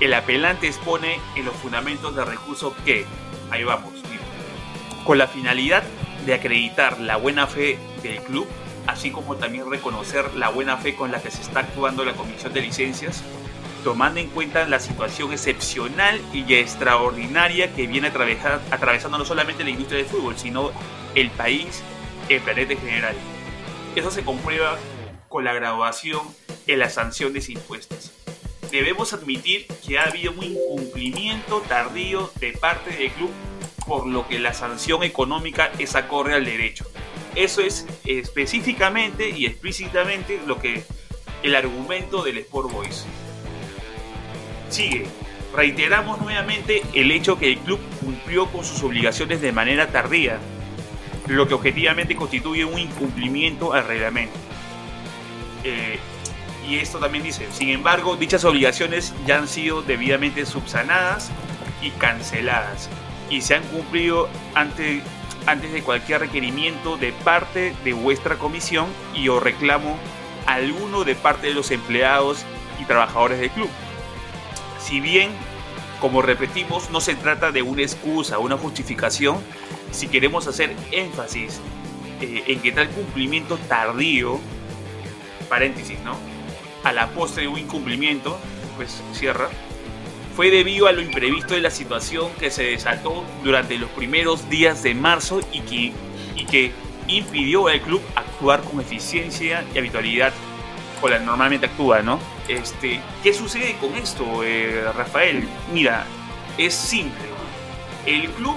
El 0.00 0.14
apelante 0.14 0.66
expone 0.66 1.20
en 1.36 1.44
los 1.44 1.54
fundamentos 1.54 2.16
de 2.16 2.24
recurso 2.24 2.74
que, 2.84 3.06
ahí 3.50 3.62
vamos, 3.62 3.92
con 5.04 5.18
la 5.18 5.28
finalidad 5.28 5.82
de 6.26 6.34
acreditar 6.34 7.00
la 7.00 7.16
buena 7.16 7.46
fe 7.46 7.78
del 8.02 8.20
club, 8.22 8.46
así 8.86 9.10
como 9.10 9.36
también 9.36 9.70
reconocer 9.70 10.34
la 10.34 10.48
buena 10.48 10.76
fe 10.76 10.96
con 10.96 11.12
la 11.12 11.20
que 11.20 11.30
se 11.30 11.42
está 11.42 11.60
actuando 11.60 12.04
la 12.04 12.14
comisión 12.14 12.52
de 12.52 12.62
licencias, 12.62 13.22
tomando 13.84 14.20
en 14.20 14.28
cuenta 14.28 14.66
la 14.66 14.80
situación 14.80 15.32
excepcional 15.32 16.20
y 16.32 16.52
extraordinaria 16.54 17.72
que 17.74 17.86
viene 17.86 18.08
atravesando 18.08 19.18
no 19.18 19.24
solamente 19.24 19.64
la 19.64 19.70
industria 19.70 19.98
del 19.98 20.06
fútbol, 20.06 20.38
sino 20.38 20.70
el 21.14 21.30
país, 21.30 21.82
el 22.28 22.40
planeta 22.40 22.72
en 22.72 22.80
general. 22.80 23.14
Eso 23.94 24.10
se 24.10 24.24
comprueba 24.24 24.78
con 25.28 25.44
la 25.44 25.52
graduación 25.52 26.22
en 26.66 26.78
las 26.78 26.94
sanciones 26.94 27.48
impuestas 27.48 28.21
debemos 28.72 29.12
admitir 29.12 29.66
que 29.86 29.98
ha 29.98 30.04
habido 30.04 30.32
un 30.32 30.42
incumplimiento 30.42 31.60
tardío 31.68 32.32
de 32.40 32.52
parte 32.52 32.90
del 32.96 33.10
club, 33.10 33.30
por 33.86 34.06
lo 34.06 34.26
que 34.26 34.40
la 34.40 34.54
sanción 34.54 35.02
económica 35.02 35.70
es 35.78 35.94
acorde 35.94 36.34
al 36.34 36.46
derecho. 36.46 36.86
Eso 37.34 37.60
es 37.60 37.86
específicamente 38.04 39.28
y 39.28 39.46
explícitamente 39.46 40.40
lo 40.46 40.58
que 40.58 40.84
el 41.42 41.54
argumento 41.54 42.22
del 42.22 42.38
Sport 42.38 42.72
Boys. 42.72 43.04
Sigue. 44.70 45.06
Reiteramos 45.54 46.18
nuevamente 46.22 46.82
el 46.94 47.10
hecho 47.10 47.38
que 47.38 47.52
el 47.52 47.58
club 47.58 47.78
cumplió 48.00 48.46
con 48.46 48.64
sus 48.64 48.82
obligaciones 48.82 49.42
de 49.42 49.52
manera 49.52 49.88
tardía, 49.88 50.38
lo 51.26 51.46
que 51.46 51.52
objetivamente 51.52 52.16
constituye 52.16 52.64
un 52.64 52.78
incumplimiento 52.78 53.74
al 53.74 53.86
reglamento. 53.86 54.34
Eh, 55.62 55.98
y 56.68 56.78
esto 56.78 56.98
también 56.98 57.24
dice, 57.24 57.46
sin 57.52 57.70
embargo, 57.70 58.16
dichas 58.16 58.44
obligaciones 58.44 59.12
ya 59.26 59.38
han 59.38 59.48
sido 59.48 59.82
debidamente 59.82 60.46
subsanadas 60.46 61.30
y 61.82 61.90
canceladas 61.90 62.88
y 63.30 63.40
se 63.40 63.54
han 63.54 63.62
cumplido 63.64 64.28
ante, 64.54 65.02
antes 65.46 65.72
de 65.72 65.82
cualquier 65.82 66.20
requerimiento 66.20 66.96
de 66.96 67.12
parte 67.12 67.74
de 67.84 67.92
vuestra 67.92 68.36
comisión 68.36 68.86
y 69.14 69.28
o 69.28 69.40
reclamo 69.40 69.98
alguno 70.46 71.04
de 71.04 71.14
parte 71.14 71.48
de 71.48 71.54
los 71.54 71.70
empleados 71.70 72.44
y 72.80 72.84
trabajadores 72.84 73.40
del 73.40 73.50
club. 73.50 73.70
Si 74.80 75.00
bien, 75.00 75.30
como 76.00 76.22
repetimos, 76.22 76.90
no 76.90 77.00
se 77.00 77.14
trata 77.14 77.52
de 77.52 77.62
una 77.62 77.82
excusa 77.82 78.38
una 78.38 78.56
justificación, 78.56 79.38
si 79.90 80.08
queremos 80.08 80.46
hacer 80.46 80.74
énfasis 80.90 81.60
eh, 82.20 82.44
en 82.46 82.60
que 82.60 82.72
tal 82.72 82.88
cumplimiento 82.90 83.56
tardío, 83.68 84.40
paréntesis, 85.48 85.98
¿no? 86.00 86.31
A 86.84 86.92
la 86.92 87.08
postre 87.08 87.42
de 87.42 87.48
un 87.48 87.58
incumplimiento, 87.58 88.38
pues 88.76 89.02
cierra, 89.12 89.48
fue 90.34 90.50
debido 90.50 90.86
a 90.86 90.92
lo 90.92 91.02
imprevisto 91.02 91.54
de 91.54 91.60
la 91.60 91.70
situación 91.70 92.30
que 92.38 92.50
se 92.50 92.64
desató 92.64 93.24
durante 93.44 93.76
los 93.78 93.90
primeros 93.90 94.48
días 94.48 94.82
de 94.82 94.94
marzo 94.94 95.40
y 95.52 95.60
que, 95.60 95.92
que 96.50 96.72
impidió 97.08 97.68
al 97.68 97.80
club 97.82 98.00
actuar 98.16 98.62
con 98.62 98.80
eficiencia 98.80 99.64
y 99.74 99.78
habitualidad 99.78 100.32
con 101.00 101.10
la 101.10 101.18
normalmente 101.18 101.66
actúa, 101.66 102.00
¿no? 102.00 102.18
Este, 102.48 103.00
¿Qué 103.22 103.34
sucede 103.34 103.76
con 103.80 103.94
esto, 103.96 104.42
eh, 104.44 104.84
Rafael? 104.96 105.46
Mira, 105.72 106.06
es 106.56 106.74
simple. 106.74 107.24
El 108.06 108.30
club 108.30 108.56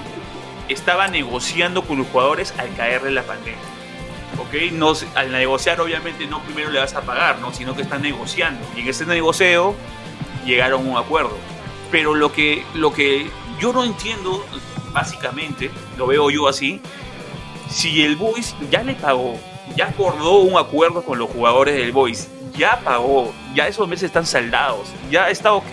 estaba 0.70 1.08
negociando 1.08 1.84
con 1.84 1.98
los 1.98 2.08
jugadores 2.08 2.54
al 2.58 2.74
caerle 2.76 3.12
la 3.12 3.24
pandemia 3.24 3.75
¿ok? 4.40 4.72
No, 4.72 4.94
al 5.16 5.32
negociar 5.32 5.80
obviamente 5.82 6.28
no 6.28 6.42
primero 6.44 6.70
le 6.72 6.80
vas 6.80 6.94
a 6.96 7.02
pagar, 7.02 7.40
¿no? 7.40 7.54
Sino 7.54 7.76
que 7.76 7.82
están 7.82 8.02
negociando. 8.02 8.66
Y 8.76 8.82
en 8.82 8.88
ese 8.88 9.06
negocio 9.06 9.76
llegaron 10.46 10.86
a 10.86 10.90
un 10.92 10.98
acuerdo. 10.98 11.38
Pero 11.92 12.14
lo 12.14 12.32
que, 12.32 12.64
lo 12.74 12.94
que 12.94 13.30
yo 13.60 13.74
no 13.74 13.84
entiendo, 13.84 14.46
básicamente, 14.92 15.72
lo 15.98 16.08
veo 16.08 16.30
yo 16.30 16.48
así, 16.48 16.82
si 17.70 18.04
el 18.04 18.16
Boys 18.16 18.56
ya 18.70 18.84
le 18.84 18.96
pagó, 18.96 19.40
ya 19.76 19.88
acordó 19.88 20.40
un 20.40 20.58
acuerdo 20.58 21.04
con 21.04 21.18
los 21.18 21.30
jugadores 21.30 21.76
del 21.76 21.92
Boys, 21.92 22.30
ya 22.58 22.80
pagó, 22.84 23.34
ya 23.54 23.68
esos 23.68 23.88
meses 23.88 24.04
están 24.04 24.26
saldados, 24.26 24.88
ya 25.10 25.30
está 25.30 25.54
ok. 25.54 25.66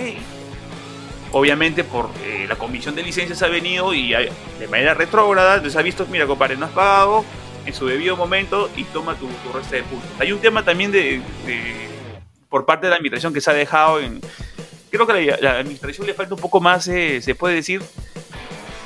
obviamente 1.33 1.83
por 1.85 2.11
eh, 2.25 2.47
la 2.49 2.57
comisión 2.57 2.95
de 2.95 3.02
licencias 3.02 3.42
ha 3.42 3.49
venido 3.49 3.95
y 3.95 4.12
de 4.12 4.69
manera 4.69 4.95
retrógrada, 4.95 5.54
entonces 5.54 5.78
ha 5.78 5.83
visto, 5.83 6.07
mira 6.11 6.26
compadre, 6.26 6.57
no 6.57 6.66
has 6.66 6.73
pagado 6.73 7.25
en 7.66 7.75
su 7.75 7.87
debido 7.87 8.16
momento 8.16 8.71
y 8.76 8.85
toma 8.85 9.14
tu, 9.16 9.26
tu 9.28 9.52
resto 9.52 9.76
de 9.76 9.83
puntos. 9.83 10.11
Hay 10.19 10.33
un 10.33 10.40
tema 10.40 10.64
también 10.64 10.90
de, 10.90 11.21
por 12.49 12.64
parte 12.66 12.87
de 12.87 12.90
la 12.90 12.97
administración 12.97 13.33
que 13.33 13.40
se 13.40 13.50
ha 13.50 13.54
dejado 13.54 14.00
en... 14.00 14.21
Creo 14.90 15.07
que 15.07 15.33
a 15.33 15.38
la, 15.40 15.59
administración 15.59 16.07
le 16.07 16.14
falta 16.14 16.35
un 16.35 16.40
poco 16.40 16.61
más, 16.61 16.87
eh, 16.88 17.23
se 17.23 17.35
puede 17.35 17.54
decir, 17.54 17.83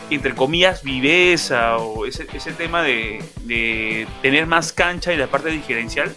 entre 0.09 0.35
comillas, 0.35 0.85
viveza 0.85 1.79
o 1.79 2.07
ese, 2.07 2.29
ese 2.33 2.53
tema 2.53 2.83
de, 2.83 3.25
de, 3.43 4.07
tener 4.23 4.47
más 4.47 4.73
cancha 4.73 5.13
en 5.13 5.19
la 5.19 5.27
parte 5.27 5.51
diferencial 5.51 6.15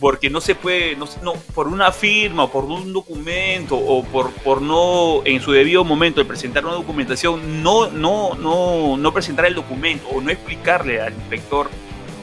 porque 0.00 0.30
no 0.30 0.40
se 0.40 0.54
puede, 0.54 0.96
no, 0.96 1.34
por 1.54 1.68
una 1.68 1.92
firma 1.92 2.44
o 2.44 2.50
por 2.50 2.64
un 2.64 2.92
documento 2.92 3.76
o 3.76 4.04
por, 4.04 4.30
por 4.30 4.62
no 4.62 5.22
en 5.24 5.40
su 5.40 5.52
debido 5.52 5.84
momento 5.84 6.20
de 6.20 6.24
presentar 6.26 6.64
una 6.64 6.74
documentación, 6.74 7.62
no, 7.62 7.90
no, 7.90 8.34
no, 8.34 8.96
no 8.96 9.12
presentar 9.12 9.46
el 9.46 9.54
documento 9.54 10.08
o 10.08 10.20
no 10.20 10.30
explicarle 10.30 11.00
al 11.00 11.12
inspector 11.14 11.68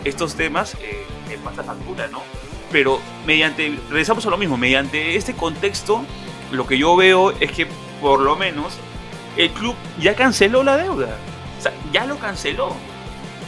estos 0.04 0.36
temas, 0.36 0.76
eh, 0.76 1.06
pasa 1.44 1.64
factura, 1.64 2.08
¿no? 2.08 2.22
Pero 2.72 3.00
mediante, 3.26 3.78
regresamos 3.90 4.26
a 4.26 4.30
lo 4.30 4.38
mismo, 4.38 4.58
mediante 4.58 5.16
este 5.16 5.34
contexto, 5.34 6.04
lo 6.52 6.66
que 6.66 6.78
yo 6.78 6.96
veo 6.96 7.32
es 7.40 7.52
que 7.52 7.68
por 8.02 8.20
lo 8.20 8.36
menos 8.36 8.74
el 9.38 9.52
club 9.52 9.76
ya 10.00 10.16
canceló 10.16 10.64
la 10.64 10.78
deuda. 10.78 11.18
O 11.60 11.62
sea, 11.62 11.74
ya 11.94 12.06
lo 12.06 12.18
canceló. 12.18 12.76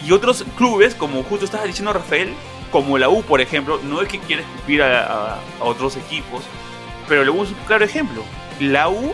Y 0.06 0.12
otros 0.12 0.46
clubes, 0.56 0.96
como 0.96 1.24
justo 1.24 1.46
estaba 1.46 1.66
diciendo 1.66 1.92
Rafael, 1.92 2.34
como 2.72 2.98
la 2.98 3.10
U, 3.10 3.24
por 3.24 3.42
ejemplo, 3.42 3.80
no 3.84 4.02
es 4.02 4.08
que 4.08 4.20
quiera 4.20 4.42
escupir 4.42 4.82
a, 4.82 5.40
otros 5.60 5.96
equipos, 5.98 6.44
pero 7.08 7.24
le 7.24 7.30
voy 7.30 7.48
a 7.48 7.50
un 7.50 7.54
claro 7.66 7.86
ejemplo. 7.86 8.24
La 8.60 8.90
U 8.90 9.14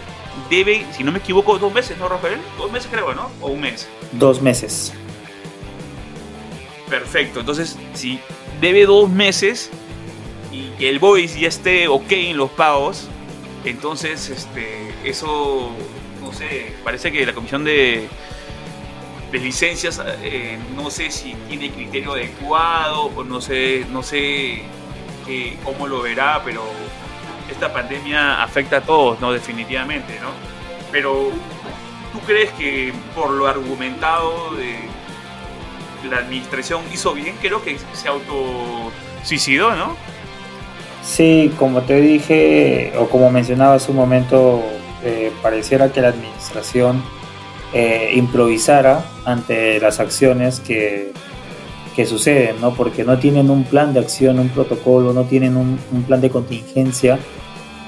debe, 0.50 0.86
si 0.91 1.03
no 1.03 1.12
me 1.12 1.19
equivoco, 1.19 1.57
dos 1.60 1.74
meses, 1.74 1.98
¿no, 1.98 2.10
Rafael? 2.10 2.39
Dos 2.57 2.72
meses 2.72 2.89
creo, 2.91 3.13
¿no? 3.13 3.29
O 3.41 3.50
un 3.50 3.62
mes. 3.62 3.88
Dos 4.13 4.41
meses. 4.41 4.93
Perfecto, 6.89 7.39
entonces, 7.39 7.77
si 7.93 8.19
debe 8.62 8.86
dos 8.86 9.10
meses 9.10 9.72
y 10.51 10.67
que 10.77 10.89
el 10.89 11.00
Boys 11.00 11.39
ya 11.39 11.48
esté 11.48 11.88
ok 11.88 12.12
en 12.12 12.38
los 12.38 12.51
pagos, 12.51 13.07
entonces, 13.65 14.29
este, 14.29 14.93
eso, 15.03 15.72
no 16.22 16.33
sé, 16.33 16.74
parece 16.83 17.12
que 17.12 17.25
la 17.25 17.33
comisión 17.33 17.63
de, 17.63 18.07
de 19.34 19.40
licencias, 19.40 20.00
eh, 20.22 20.60
no 20.75 20.92
sé 20.92 21.10
si 21.10 21.34
tiene 21.50 21.72
criterio 21.72 22.13
adecuado 22.13 23.06
o 23.16 23.24
no 23.24 23.42
sé, 23.42 23.84
no 23.92 24.04
sé 24.04 24.62
cómo 25.63 25.88
lo 25.88 26.04
verá, 26.04 26.42
pero 26.46 26.62
esta 27.50 27.74
pandemia 27.74 28.44
afecta 28.44 28.78
a 28.78 28.82
todos, 28.82 29.20
¿no? 29.20 29.34
Definitivamente, 29.34 30.20
¿no? 30.22 30.30
Pero, 30.92 31.32
¿tú 32.12 32.20
crees 32.28 32.52
que 32.52 32.94
por 33.16 33.32
lo 33.32 33.48
argumentado 33.48 34.54
de 34.56 34.75
la 36.08 36.18
administración 36.18 36.84
hizo 36.94 37.16
bien? 37.16 37.36
Creo 37.42 37.63
que 37.63 37.80
se 37.94 38.08
auto 38.08 38.92
suicidó, 39.24 39.75
¿no? 39.75 39.96
Sí, 41.02 41.52
como 41.58 41.82
te 41.82 42.00
dije, 42.00 42.94
o 42.98 43.10
como 43.10 43.32
mencionaba 43.32 43.75
hace 43.75 43.90
un 43.90 43.98
momento, 43.98 44.63
eh, 45.04 45.32
pareciera 45.42 45.92
que 45.92 46.02
la 46.02 46.10
administración 46.10 47.04
eh, 47.74 48.12
improvisara 48.15 49.03
ante 49.25 49.79
las 49.79 50.00
acciones 50.00 50.59
que, 50.59 51.12
que, 51.96 52.05
suceden, 52.05 52.62
¿no? 52.62 52.74
Porque 52.75 53.03
no 53.03 53.18
tienen 53.18 53.50
un 53.50 53.64
plan 53.64 53.94
de 53.94 54.00
acción, 54.00 54.40
un 54.40 54.50
protocolo, 54.50 55.14
no 55.14 55.24
tienen 55.24 55.57
un, 55.57 55.77
plan 56.07 56.22
de 56.22 56.29
contingencia 56.29 57.18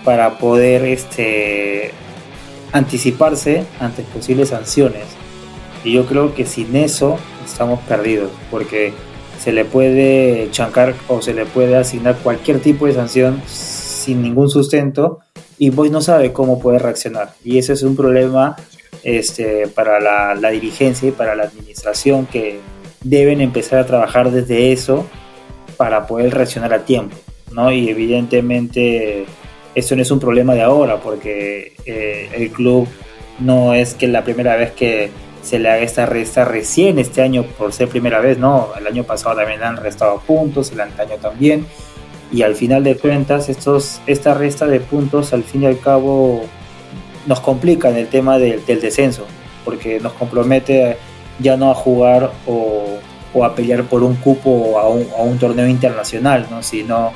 para 0.03 0.37
poder 0.37 0.85
este, 0.85 1.91
anticiparse 2.71 3.65
ante 3.79 4.03
posibles 4.03 4.49
sanciones. 4.49 5.03
Y 5.83 5.91
yo 5.91 6.05
creo 6.05 6.33
que 6.33 6.45
sin 6.45 6.75
eso 6.75 7.17
estamos 7.45 7.79
perdidos, 7.81 8.31
porque 8.49 8.93
se 9.39 9.51
le 9.51 9.65
puede 9.65 10.49
chancar 10.51 10.95
o 11.07 11.21
se 11.21 11.33
le 11.33 11.45
puede 11.45 11.75
asignar 11.75 12.17
cualquier 12.17 12.59
tipo 12.59 12.87
de 12.87 12.93
sanción 12.93 13.41
sin 13.45 14.21
ningún 14.21 14.49
sustento 14.49 15.19
y 15.57 15.69
Boy 15.69 15.89
no 15.89 16.01
sabe 16.01 16.33
cómo 16.33 16.59
puede 16.59 16.79
reaccionar. 16.79 17.33
Y 17.43 17.57
ese 17.57 17.73
es 17.73 17.83
un 17.83 17.95
problema 17.95 18.55
este, 19.03 19.67
para 19.67 19.99
la, 19.99 20.49
dirigencia 20.49 21.09
y 21.09 21.11
para 21.11 21.35
la 21.35 21.43
administración 21.43 22.25
que 22.25 22.59
deben 23.03 23.41
empezar 23.41 23.79
a 23.79 23.85
trabajar 23.85 24.31
desde 24.31 24.71
eso 24.71 25.07
para 25.77 26.07
poder 26.07 26.33
reaccionar 26.33 26.73
a 26.73 26.85
tiempo, 26.85 27.15
¿no? 27.51 27.71
Y 27.71 27.89
evidentemente 27.89 29.25
esto 29.75 29.95
no 29.95 30.01
es 30.01 30.11
un 30.11 30.19
problema 30.19 30.53
de 30.53 30.61
ahora 30.61 30.99
porque 31.01 31.73
eh, 31.85 32.29
el 32.33 32.49
club 32.51 32.87
no 33.39 33.73
es 33.73 33.93
que 33.93 34.07
la 34.07 34.23
primera 34.23 34.55
vez 34.55 34.71
que 34.71 35.09
se 35.43 35.59
le 35.59 35.69
haga 35.69 35.83
esta 35.83 36.05
resta 36.05 36.43
recién 36.45 36.97
este 36.97 37.21
año 37.21 37.43
por 37.43 37.71
ser 37.71 37.87
primera 37.87 38.19
vez, 38.19 38.37
no, 38.37 38.69
el 38.79 38.87
año 38.87 39.03
pasado 39.03 39.35
también 39.35 39.61
han 39.63 39.77
restado 39.77 40.19
puntos, 40.25 40.71
el 40.71 40.81
año 40.81 40.95
también, 41.21 41.67
y 42.31 42.41
al 42.41 42.55
final 42.55 42.83
de 42.83 42.97
cuentas 42.97 43.49
estos, 43.49 44.01
esta 44.07 44.33
resta 44.33 44.65
de 44.65 44.79
puntos 44.79 45.33
al 45.33 45.43
fin 45.43 45.63
y 45.63 45.65
al 45.67 45.79
cabo 45.79 46.45
nos 47.25 47.39
complica 47.39 47.89
en 47.89 47.97
el 47.97 48.07
tema 48.07 48.37
del 48.37 48.63
descenso, 48.65 49.25
porque 49.63 49.99
nos 49.99 50.13
compromete 50.13 50.97
ya 51.39 51.57
no 51.57 51.71
a 51.71 51.75
jugar 51.75 52.31
o, 52.45 52.99
a 53.43 53.53
pelear 53.53 53.83
por 53.83 54.01
un 54.03 54.15
cupo 54.15 54.49
o 54.49 54.79
a 54.79 54.87
un, 55.23 55.37
torneo 55.37 55.67
internacional, 55.67 56.47
¿no? 56.49 56.63
sino 56.63 57.11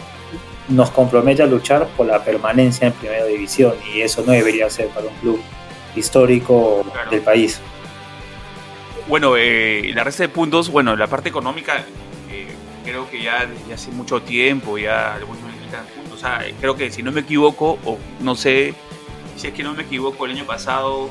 nos 0.67 0.91
compromete 0.91 1.41
a 1.41 1.45
luchar 1.45 1.87
por 1.95 2.05
la 2.05 2.23
permanencia 2.23 2.87
en 2.87 2.93
primera 2.93 3.25
división 3.25 3.73
y 3.93 4.01
eso 4.01 4.23
no 4.25 4.33
debería 4.33 4.69
ser 4.69 4.87
para 4.89 5.07
un 5.07 5.13
club 5.15 5.41
histórico 5.95 6.85
del 7.09 7.21
país. 7.21 7.61
Bueno, 9.07 9.35
eh, 9.37 9.91
la 9.95 10.03
resta 10.03 10.23
de 10.23 10.29
puntos, 10.29 10.69
bueno, 10.69 10.95
la 10.95 11.07
parte 11.07 11.29
económica 11.29 11.77
eh, 12.29 12.47
creo 12.83 13.09
que 13.09 13.23
ya 13.23 13.45
desde 13.45 13.73
hace 13.73 13.89
mucho 13.91 14.21
tiempo 14.21 14.77
ya 14.77 15.15
algunos 15.15 15.41
puntos. 15.95 16.13
O 16.13 16.17
sea, 16.17 16.43
creo 16.59 16.75
que 16.75 16.91
si 16.91 17.01
no 17.01 17.11
me 17.11 17.21
equivoco, 17.21 17.79
o 17.85 17.97
no 18.19 18.35
sé, 18.35 18.73
si 19.39 19.47
es 19.47 19.53
que 19.53 19.63
no 19.63 19.73
me 19.73 19.83
equivoco, 19.83 20.25
el 20.25 20.31
año 20.31 20.43
pasado 20.43 21.09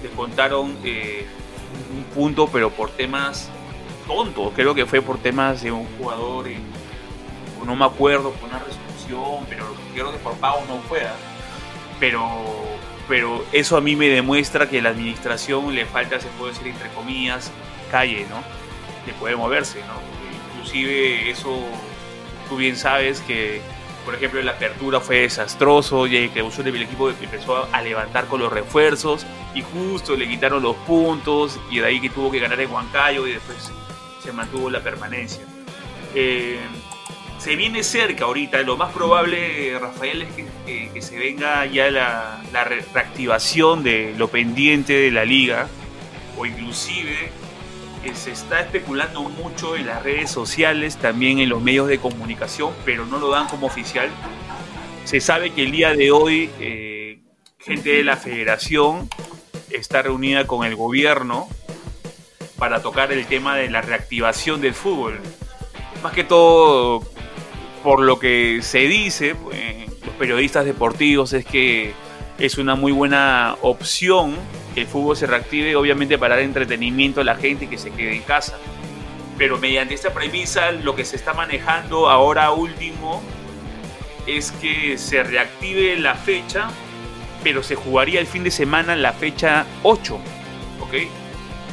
descontaron 0.00 0.76
eh, 0.84 1.26
un 1.92 2.04
punto, 2.14 2.48
pero 2.48 2.70
por 2.70 2.90
temas 2.90 3.50
tontos. 4.06 4.52
Creo 4.54 4.76
que 4.76 4.86
fue 4.86 5.02
por 5.02 5.18
temas 5.18 5.62
de 5.62 5.72
un 5.72 5.84
jugador, 5.98 6.48
y, 6.48 6.58
no 7.66 7.74
me 7.74 7.84
acuerdo, 7.84 8.30
por 8.30 8.48
una 8.48 8.60
resolución, 8.60 9.44
pero 9.48 9.66
creo 9.92 10.12
que 10.12 10.18
por 10.18 10.34
pago 10.34 10.62
no 10.68 10.78
fue. 10.82 11.02
¿ah? 11.02 11.16
Pero, 11.98 12.22
pero 13.08 13.44
eso 13.50 13.76
a 13.76 13.80
mí 13.80 13.96
me 13.96 14.08
demuestra 14.08 14.68
que 14.68 14.80
la 14.80 14.90
administración 14.90 15.74
le 15.74 15.84
falta, 15.84 16.20
se 16.20 16.28
puede 16.38 16.52
decir 16.52 16.68
entre 16.68 16.88
comillas, 16.90 17.50
calle, 17.90 18.24
¿no? 18.30 18.36
De 19.04 19.12
poder 19.18 19.36
moverse, 19.36 19.80
¿no? 19.80 19.94
Inclusive 20.54 21.28
eso, 21.28 21.58
tú 22.48 22.56
bien 22.56 22.76
sabes 22.76 23.20
que 23.20 23.60
por 24.08 24.14
ejemplo, 24.14 24.40
la 24.40 24.52
apertura 24.52 25.00
fue 25.00 25.18
desastroso 25.18 26.06
y 26.06 26.16
el 26.16 26.30
el 26.34 26.82
equipo 26.82 27.10
empezó 27.10 27.68
a 27.70 27.82
levantar 27.82 28.24
con 28.24 28.40
los 28.40 28.50
refuerzos 28.50 29.26
y 29.54 29.60
justo 29.60 30.16
le 30.16 30.26
quitaron 30.26 30.62
los 30.62 30.76
puntos 30.76 31.60
y 31.70 31.80
de 31.80 31.84
ahí 31.84 32.00
que 32.00 32.08
tuvo 32.08 32.30
que 32.30 32.38
ganar 32.38 32.58
en 32.58 32.70
Huancayo 32.70 33.26
y 33.26 33.32
después 33.32 33.70
se 34.24 34.32
mantuvo 34.32 34.70
la 34.70 34.80
permanencia. 34.80 35.44
Eh, 36.14 36.58
se 37.38 37.54
viene 37.54 37.82
cerca 37.82 38.24
ahorita, 38.24 38.62
lo 38.62 38.78
más 38.78 38.94
probable, 38.94 39.78
Rafael, 39.78 40.22
es 40.22 40.28
que, 40.94 41.02
se 41.02 41.18
venga 41.18 41.66
ya 41.66 41.90
la, 41.90 42.42
la 42.50 42.64
reactivación 42.64 43.82
de 43.82 44.14
lo 44.16 44.28
pendiente 44.28 44.94
de 44.94 45.10
la 45.10 45.26
liga 45.26 45.68
o 46.38 46.46
inclusive 46.46 47.28
se 48.14 48.32
está 48.32 48.60
especulando 48.60 49.22
mucho 49.22 49.76
en 49.76 49.86
las 49.86 50.02
redes 50.02 50.30
sociales, 50.30 50.96
también 50.96 51.38
en 51.38 51.48
los 51.48 51.62
medios 51.62 51.88
de 51.88 51.98
comunicación, 51.98 52.72
pero 52.84 53.06
no 53.06 53.18
lo 53.18 53.30
dan 53.30 53.46
como 53.48 53.66
oficial. 53.66 54.08
Se 55.04 55.20
sabe 55.20 55.50
que 55.50 55.62
el 55.62 55.72
día 55.72 55.94
de 55.94 56.10
hoy 56.10 56.50
eh, 56.60 57.20
gente 57.58 57.90
de 57.90 58.04
la 58.04 58.16
federación 58.16 59.08
está 59.70 60.02
reunida 60.02 60.46
con 60.46 60.64
el 60.64 60.74
gobierno 60.74 61.48
para 62.58 62.82
tocar 62.82 63.12
el 63.12 63.26
tema 63.26 63.56
de 63.56 63.70
la 63.70 63.82
reactivación 63.82 64.60
del 64.60 64.74
fútbol. 64.74 65.20
Más 66.02 66.12
que 66.12 66.24
todo, 66.24 67.02
por 67.82 68.00
lo 68.00 68.18
que 68.18 68.60
se 68.62 68.80
dice, 68.80 69.34
pues, 69.34 69.88
los 70.04 70.14
periodistas 70.16 70.64
deportivos, 70.64 71.32
es 71.32 71.44
que 71.44 71.92
es 72.38 72.58
una 72.58 72.74
muy 72.74 72.92
buena 72.92 73.56
opción 73.62 74.36
que 74.78 74.82
el 74.82 74.86
fútbol 74.86 75.16
se 75.16 75.26
reactive, 75.26 75.74
obviamente 75.74 76.18
para 76.18 76.36
dar 76.36 76.44
entretenimiento 76.44 77.20
a 77.20 77.24
la 77.24 77.34
gente 77.34 77.64
y 77.64 77.68
que 77.68 77.78
se 77.78 77.90
quede 77.90 78.14
en 78.14 78.22
casa. 78.22 78.56
Pero 79.36 79.58
mediante 79.58 79.94
esta 79.94 80.14
premisa, 80.14 80.70
lo 80.70 80.94
que 80.94 81.04
se 81.04 81.16
está 81.16 81.34
manejando 81.34 82.08
ahora 82.08 82.52
último 82.52 83.20
es 84.26 84.52
que 84.52 84.96
se 84.96 85.24
reactive 85.24 85.98
la 85.98 86.14
fecha, 86.14 86.68
pero 87.42 87.64
se 87.64 87.74
jugaría 87.74 88.20
el 88.20 88.28
fin 88.28 88.44
de 88.44 88.52
semana 88.52 88.94
la 88.94 89.12
fecha 89.12 89.66
8, 89.82 90.18
¿ok? 90.80 90.94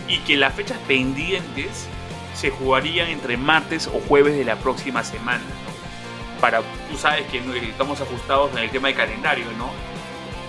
Y 0.08 0.18
que 0.20 0.36
las 0.36 0.56
fechas 0.56 0.80
pendientes 0.88 1.88
se 2.34 2.50
jugarían 2.50 3.10
entre 3.10 3.38
martes 3.38 3.88
o 3.88 4.00
jueves 4.08 4.36
de 4.36 4.46
la 4.46 4.56
próxima 4.56 5.04
semana. 5.04 5.44
Para, 6.42 6.62
tú 6.90 6.98
sabes 6.98 7.26
que 7.28 7.38
estamos 7.70 8.02
ajustados 8.02 8.52
en 8.54 8.60
el 8.64 8.70
tema 8.72 8.88
de 8.88 8.96
calendario, 8.96 9.46
¿no? 9.60 9.95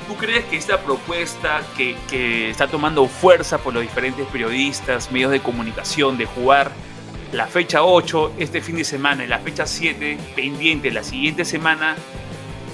¿Tú 0.06 0.14
crees 0.14 0.44
que 0.44 0.56
esta 0.56 0.80
propuesta 0.80 1.62
que, 1.76 1.96
que, 2.08 2.50
está 2.50 2.68
tomando 2.68 3.06
fuerza 3.08 3.58
por 3.58 3.74
los 3.74 3.82
diferentes 3.82 4.24
periodistas, 4.28 5.10
medios 5.10 5.32
de 5.32 5.40
comunicación, 5.40 6.16
de 6.16 6.26
jugar 6.26 6.70
la 7.32 7.46
fecha 7.46 7.82
8 7.82 8.34
este 8.38 8.60
fin 8.60 8.76
de 8.76 8.84
semana 8.84 9.24
y 9.24 9.26
la 9.26 9.40
fecha 9.40 9.66
7 9.66 10.16
pendiente 10.36 10.92
la 10.92 11.02
siguiente 11.02 11.44
semana, 11.44 11.96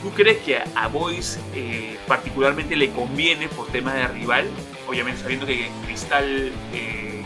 ¿tú 0.02 0.10
crees 0.10 0.38
que 0.38 0.58
a 0.74 0.88
Boys 0.88 1.38
eh, 1.54 1.96
particularmente 2.06 2.76
le 2.76 2.90
conviene 2.90 3.48
por 3.48 3.66
tema 3.68 3.94
de 3.94 4.06
rival? 4.08 4.46
Obviamente 4.86 5.22
sabiendo 5.22 5.46
que 5.46 5.70
Cristal, 5.86 6.52
eh, 6.74 7.22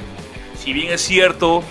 si 0.57 0.73
bien 0.73 0.93
es 0.93 1.01
cierto, 1.01 1.65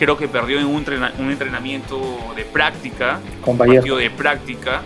creo 0.00 0.16
que 0.16 0.26
perdió 0.26 0.58
en 0.58 0.66
un, 0.66 0.84
un 1.18 1.30
entrenamiento 1.30 2.18
de 2.34 2.44
práctica, 2.44 3.20
con 3.40 3.56
partido 3.56 3.96
de 3.96 4.10
práctica, 4.10 4.82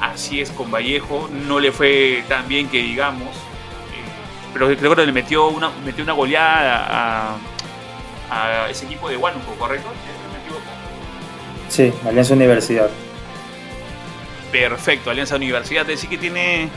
así 0.00 0.40
es 0.40 0.50
con 0.50 0.70
Vallejo, 0.70 1.28
no 1.46 1.60
le 1.60 1.72
fue 1.72 2.24
tan 2.28 2.48
bien 2.48 2.68
que 2.68 2.78
digamos, 2.78 3.28
eh, 3.28 4.50
pero 4.52 4.66
creo 4.76 4.96
que 4.96 5.06
le 5.06 5.12
metió 5.12 5.48
una, 5.48 5.70
metió 5.84 6.02
una 6.04 6.12
goleada 6.12 6.86
a, 7.30 7.36
a 8.30 8.70
ese 8.70 8.86
equipo 8.86 9.08
de 9.08 9.16
Huánuco, 9.16 9.52
¿correcto? 9.54 9.90
Sí, 11.68 11.92
Alianza 12.04 12.34
Universidad. 12.34 12.90
Perfecto, 14.50 15.10
Alianza 15.10 15.36
Universidad, 15.36 15.82
es 15.82 16.00
decir 16.00 16.10
que 16.10 16.18
tiene, 16.18 16.68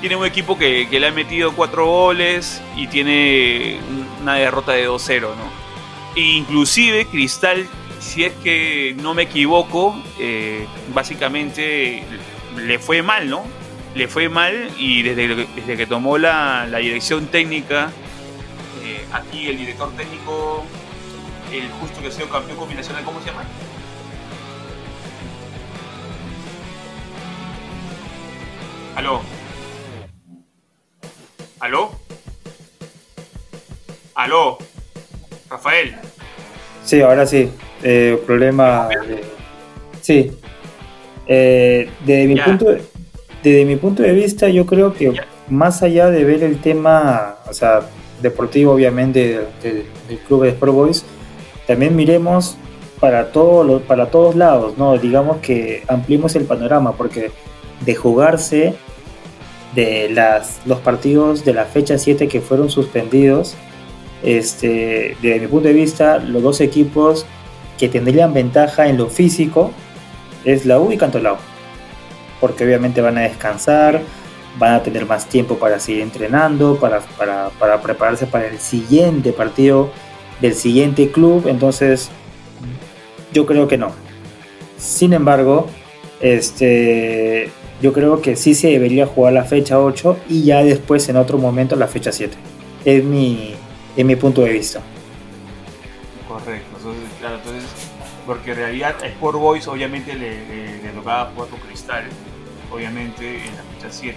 tiene 0.00 0.16
un 0.16 0.26
equipo 0.26 0.58
que, 0.58 0.88
que 0.90 1.00
le 1.00 1.06
ha 1.06 1.12
metido 1.12 1.52
cuatro 1.52 1.86
goles 1.86 2.60
y 2.76 2.88
tiene 2.88 3.78
una 4.20 4.34
derrota 4.34 4.72
de 4.72 4.88
2-0, 4.88 5.20
¿no? 5.20 5.62
E 6.14 6.20
inclusive 6.20 7.06
Cristal 7.06 7.66
si 8.02 8.24
es 8.24 8.32
que 8.42 8.94
no 9.00 9.14
me 9.14 9.22
equivoco, 9.22 9.96
eh, 10.18 10.66
básicamente 10.92 12.02
le 12.56 12.78
fue 12.78 13.02
mal, 13.02 13.28
¿no? 13.28 13.44
Le 13.94 14.08
fue 14.08 14.28
mal 14.28 14.70
y 14.78 15.02
desde, 15.02 15.46
desde 15.56 15.76
que 15.76 15.86
tomó 15.86 16.18
la, 16.18 16.66
la 16.66 16.78
dirección 16.78 17.26
técnica, 17.26 17.90
eh, 18.82 19.04
aquí 19.12 19.48
el 19.48 19.58
director 19.58 19.92
técnico, 19.96 20.64
el 21.52 21.68
justo 21.80 22.00
que 22.00 22.08
ha 22.08 22.10
sido 22.10 22.28
campeón 22.28 22.56
combinacional, 22.58 23.04
¿cómo 23.04 23.20
se 23.20 23.26
llama? 23.26 23.44
¿Aló? 28.96 29.22
¿Aló? 31.60 31.92
¿Aló? 34.14 34.58
Rafael. 35.48 35.96
Sí, 36.84 37.00
ahora 37.00 37.26
sí. 37.26 37.50
Eh, 37.82 38.22
problema 38.26 38.88
de... 38.88 39.24
Sí, 40.00 40.36
eh, 41.26 41.88
desde, 42.04 42.26
mi 42.26 42.36
punto 42.36 42.66
de, 42.66 42.82
desde 43.42 43.64
mi 43.64 43.76
punto 43.76 44.02
de 44.02 44.12
vista, 44.12 44.48
yo 44.48 44.66
creo 44.66 44.92
que 44.92 45.12
más 45.48 45.82
allá 45.82 46.10
de 46.10 46.24
ver 46.24 46.42
el 46.42 46.60
tema, 46.60 47.36
o 47.48 47.52
sea, 47.52 47.82
deportivo 48.20 48.72
obviamente 48.72 49.40
del, 49.62 49.84
club 50.26 50.44
de 50.44 50.50
Sport 50.50 50.72
Boys, 50.72 51.04
también 51.66 51.94
miremos 51.96 52.56
para, 53.00 53.32
todo 53.32 53.80
para 53.80 54.06
todos 54.06 54.36
lados, 54.36 54.78
¿no? 54.78 54.96
Digamos 54.96 55.38
que 55.38 55.82
ampliemos 55.88 56.36
el 56.36 56.44
panorama, 56.44 56.92
porque 56.92 57.30
de 57.84 57.94
jugarse 57.94 58.74
de 59.74 60.08
las, 60.10 60.60
los 60.66 60.78
partidos 60.80 61.44
de 61.44 61.54
la 61.54 61.64
fecha 61.64 61.98
7 61.98 62.28
que 62.28 62.40
fueron 62.40 62.70
suspendidos, 62.70 63.56
este, 64.22 65.16
desde 65.20 65.40
mi 65.40 65.46
punto 65.48 65.68
de 65.68 65.74
vista, 65.74 66.18
los 66.18 66.42
dos 66.42 66.60
equipos 66.60 67.26
que 67.78 67.88
tendrían 67.88 68.32
ventaja 68.32 68.86
en 68.88 68.98
lo 68.98 69.08
físico 69.08 69.72
es 70.44 70.66
la 70.66 70.78
U 70.78 70.92
y 70.92 70.96
Cantolao. 70.96 71.38
Porque 72.40 72.64
obviamente 72.64 73.00
van 73.00 73.18
a 73.18 73.22
descansar, 73.22 74.02
van 74.58 74.74
a 74.74 74.82
tener 74.82 75.06
más 75.06 75.26
tiempo 75.26 75.56
para 75.58 75.78
seguir 75.78 76.02
entrenando, 76.02 76.76
para, 76.76 77.00
para, 77.00 77.80
prepararse 77.80 78.26
para 78.26 78.46
el 78.46 78.58
siguiente 78.58 79.32
partido 79.32 79.90
del 80.40 80.54
siguiente 80.54 81.10
club. 81.10 81.46
Entonces, 81.46 82.10
yo 83.32 83.46
creo 83.46 83.68
que 83.68 83.78
no. 83.78 83.92
Sin 84.76 85.12
embargo, 85.12 85.68
este, 86.20 87.50
yo 87.80 87.92
creo 87.92 88.20
que 88.20 88.36
sí 88.36 88.54
se 88.54 88.68
debería 88.68 89.06
jugar 89.06 89.32
la 89.32 89.44
fecha 89.44 89.80
8 89.80 90.18
y 90.28 90.44
ya 90.44 90.62
después 90.64 91.08
en 91.08 91.16
otro 91.16 91.38
momento 91.38 91.76
la 91.76 91.86
fecha 91.86 92.12
7. 92.12 92.36
Es 92.84 93.04
mi, 93.04 93.54
es 93.96 94.04
mi 94.04 94.16
punto 94.16 94.42
de 94.42 94.50
vista. 94.50 94.80
Porque 98.32 98.52
en 98.52 98.56
realidad 98.56 98.96
Sport 99.04 99.36
Boys 99.38 99.68
obviamente 99.68 100.14
le, 100.14 100.78
le, 100.82 100.88
tocaba 100.94 101.30
jugar 101.34 101.50
con 101.50 101.60
Cristal, 101.60 102.04
obviamente 102.72 103.44
en 103.44 103.56
la 103.56 103.62
fecha 103.74 103.88
7, 103.90 104.16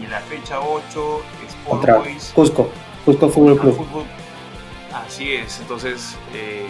y 0.00 0.04
en 0.04 0.10
la 0.12 0.20
fecha 0.20 0.60
8 0.60 1.22
Sport 1.48 1.88
Boys... 1.88 2.30
Cusco, 2.32 2.70
Cusco 3.04 3.28
Fútbol 3.28 3.58
Club. 3.58 4.06
así 4.94 5.32
es, 5.34 5.58
entonces 5.58 6.16
eh, 6.34 6.68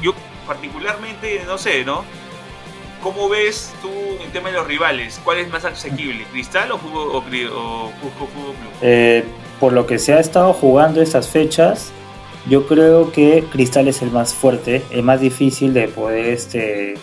yo 0.00 0.14
particularmente, 0.46 1.42
no 1.46 1.58
sé, 1.58 1.84
¿no? 1.84 2.02
¿Cómo 3.02 3.28
ves 3.28 3.74
tú 3.82 3.90
en 4.24 4.32
tema 4.32 4.48
de 4.48 4.54
los 4.54 4.66
rivales? 4.66 5.20
¿Cuál 5.22 5.40
es 5.40 5.50
más 5.50 5.66
asequible, 5.66 6.24
Cristal 6.32 6.72
o, 6.72 6.76
o, 6.76 6.80
Cusco 6.80 8.26
Fútbol 8.32 8.54
Club? 8.54 8.72
Eh, 8.80 9.26
por 9.60 9.74
lo 9.74 9.86
que 9.86 9.98
se 9.98 10.14
ha 10.14 10.20
estado 10.20 10.54
jugando 10.54 11.02
estas 11.02 11.28
fechas, 11.28 11.92
yo 12.48 12.66
creo 12.66 13.10
que 13.10 13.44
Cristal 13.50 13.88
es 13.88 14.02
el 14.02 14.10
más 14.10 14.34
fuerte, 14.34 14.82
el 14.90 15.02
más 15.02 15.20
difícil 15.20 15.74
de 15.74 15.88
poder 15.88 16.26
este, 16.26 16.94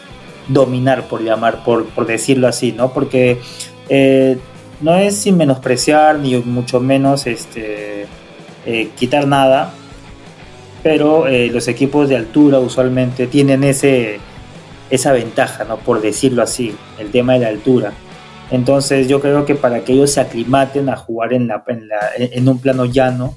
dominar, 0.48 1.08
por 1.08 1.22
llamar, 1.22 1.64
por, 1.64 1.86
por 1.86 2.06
decirlo 2.06 2.48
así, 2.48 2.72
¿no? 2.72 2.94
Porque 2.94 3.40
eh, 3.90 4.38
no 4.82 4.96
es 4.96 5.16
sin 5.16 5.38
menospreciar 5.38 6.20
ni 6.20 6.38
mucho 6.38 6.80
menos 6.80 7.28
este, 7.28 8.06
eh, 8.66 8.90
quitar 8.98 9.28
nada, 9.28 9.74
pero 10.82 11.28
eh, 11.28 11.50
los 11.52 11.68
equipos 11.68 12.10
de 12.10 12.18
altura 12.18 12.60
usualmente 12.60 13.28
tienen 13.28 13.64
ese, 13.64 14.20
esa 14.90 15.12
ventaja, 15.12 15.66
¿no? 15.66 15.78
Por 15.78 16.02
decirlo 16.02 16.42
así, 16.42 16.74
el 17.00 17.12
tema 17.12 17.34
de 17.34 17.40
la 17.40 17.48
altura. 17.50 17.94
Entonces 18.52 19.08
yo 19.08 19.20
creo 19.20 19.46
que 19.46 19.56
para 19.56 19.84
que 19.84 19.94
ellos 19.94 20.12
se 20.12 20.22
aclimaten 20.22 20.88
a 20.90 20.96
jugar 20.96 21.34
en, 21.34 21.48
la, 21.48 21.64
en, 21.68 21.88
la, 21.88 22.00
en 22.18 22.48
un 22.48 22.60
plano 22.60 22.86
llano, 22.86 23.36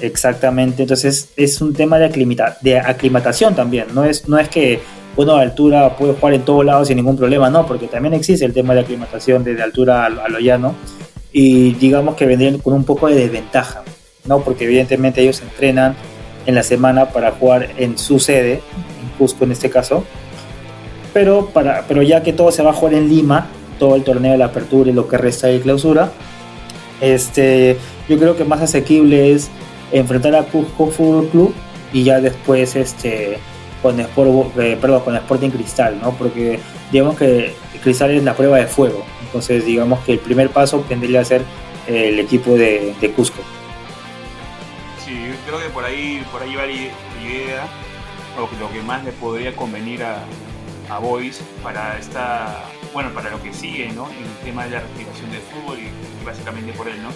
Exactamente, 0.00 0.82
entonces 0.82 1.30
es 1.36 1.60
un 1.60 1.72
tema 1.74 1.98
de, 1.98 2.52
de 2.60 2.78
aclimatación 2.78 3.54
también, 3.54 3.86
no 3.94 4.04
es, 4.04 4.28
no 4.28 4.38
es 4.38 4.48
que 4.48 4.80
uno 5.16 5.36
a 5.36 5.42
altura 5.42 5.96
puede 5.96 6.14
jugar 6.14 6.34
en 6.34 6.42
todos 6.42 6.64
lados 6.64 6.88
sin 6.88 6.96
ningún 6.96 7.16
problema, 7.16 7.50
no, 7.50 7.66
porque 7.66 7.86
también 7.86 8.14
existe 8.14 8.44
el 8.44 8.52
tema 8.52 8.74
de 8.74 8.80
aclimatación 8.80 9.44
desde 9.44 9.62
altura 9.62 10.06
a, 10.06 10.28
lo 10.28 10.38
llano 10.38 10.74
y 11.32 11.72
digamos 11.74 12.16
que 12.16 12.26
vendrían 12.26 12.58
con 12.58 12.74
un 12.74 12.84
poco 12.84 13.08
de 13.08 13.14
desventaja, 13.14 13.82
¿no? 14.24 14.40
Porque 14.40 14.64
evidentemente 14.64 15.22
ellos 15.22 15.40
entrenan 15.42 15.94
en 16.46 16.54
la 16.54 16.62
semana 16.62 17.10
para 17.10 17.32
jugar 17.32 17.70
en 17.76 17.96
su 17.98 18.18
sede, 18.18 18.54
en 18.54 19.08
Cusco 19.18 19.44
en 19.44 19.52
este 19.52 19.70
caso, 19.70 20.04
pero, 21.12 21.46
para, 21.46 21.84
pero 21.86 22.02
ya 22.02 22.22
que 22.22 22.32
todo 22.32 22.50
se 22.50 22.62
va 22.62 22.70
a 22.70 22.74
jugar 22.74 22.94
en 22.94 23.08
Lima, 23.08 23.46
todo 23.78 23.94
el 23.94 24.04
torneo 24.04 24.32
de 24.32 24.38
la 24.38 24.46
apertura 24.46 24.90
y 24.90 24.92
lo 24.92 25.08
que 25.08 25.16
resta 25.16 25.46
de 25.46 25.60
clausura, 25.60 26.10
este, 27.00 27.78
yo 28.08 28.18
creo 28.18 28.36
que 28.36 28.44
más 28.44 28.60
asequible 28.60 29.32
es 29.32 29.50
enfrentar 29.92 30.34
a 30.34 30.44
Cusco 30.44 30.88
Fútbol 30.90 31.28
Club 31.28 31.54
y 31.92 32.04
ya 32.04 32.20
después 32.20 32.76
este 32.76 33.38
con 33.82 34.00
Sport, 34.00 34.58
eh, 34.58 34.78
perdón, 34.80 35.02
con 35.02 35.14
Sporting 35.14 35.50
Cristal, 35.50 36.00
¿no? 36.00 36.12
Porque 36.12 36.58
digamos 36.90 37.18
que 37.18 37.54
Cristal 37.82 38.12
es 38.12 38.24
la 38.24 38.34
prueba 38.34 38.56
de 38.56 38.66
fuego, 38.66 39.04
entonces 39.22 39.66
digamos 39.66 40.00
que 40.04 40.12
el 40.12 40.20
primer 40.20 40.48
paso 40.48 40.80
tendría 40.88 41.18
que 41.20 41.24
ser 41.26 41.42
el 41.86 42.18
equipo 42.18 42.52
de, 42.52 42.94
Cusco. 43.14 43.42
Sí, 45.04 45.12
creo 45.46 45.60
que 45.60 45.68
por 45.68 45.84
ahí, 45.84 46.24
por 46.32 46.42
ahí 46.42 46.54
va 46.54 46.64
la 46.64 46.72
idea, 46.72 47.66
o 48.38 48.48
lo 48.58 48.72
que 48.72 48.80
más 48.80 49.04
le 49.04 49.12
podría 49.12 49.54
convenir 49.54 50.02
a, 50.02 50.24
a 50.88 50.98
Boys 50.98 51.40
para 51.62 51.98
esta, 51.98 52.64
bueno, 52.94 53.10
para 53.10 53.28
lo 53.28 53.42
que 53.42 53.52
sigue, 53.52 53.88
¿no? 53.88 54.08
En 54.08 54.22
el 54.22 54.36
tema 54.44 54.64
de 54.64 54.70
la 54.70 54.80
reactivación 54.80 55.30
del 55.32 55.40
fútbol 55.40 55.78
y 55.80 56.24
básicamente 56.24 56.72
por 56.72 56.88
él, 56.88 57.02
¿no? 57.02 57.10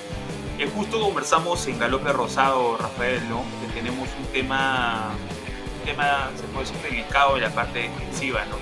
Eh, 0.59 0.69
justo 0.75 1.01
conversamos 1.01 1.65
en 1.69 1.79
Galope 1.79 2.13
Rosado, 2.13 2.77
Rafael, 2.77 3.27
¿no? 3.29 3.45
Que 3.61 3.81
tenemos 3.81 4.09
un 4.19 4.27
tema, 4.33 5.11
un 5.79 5.87
tema, 5.87 6.31
se 6.37 6.43
puede 6.49 6.67
decir, 6.67 6.83
delicado 6.83 7.37
en 7.37 7.45
la 7.45 7.51
parte 7.51 7.83
defensiva, 7.83 8.45
¿no? 8.47 8.57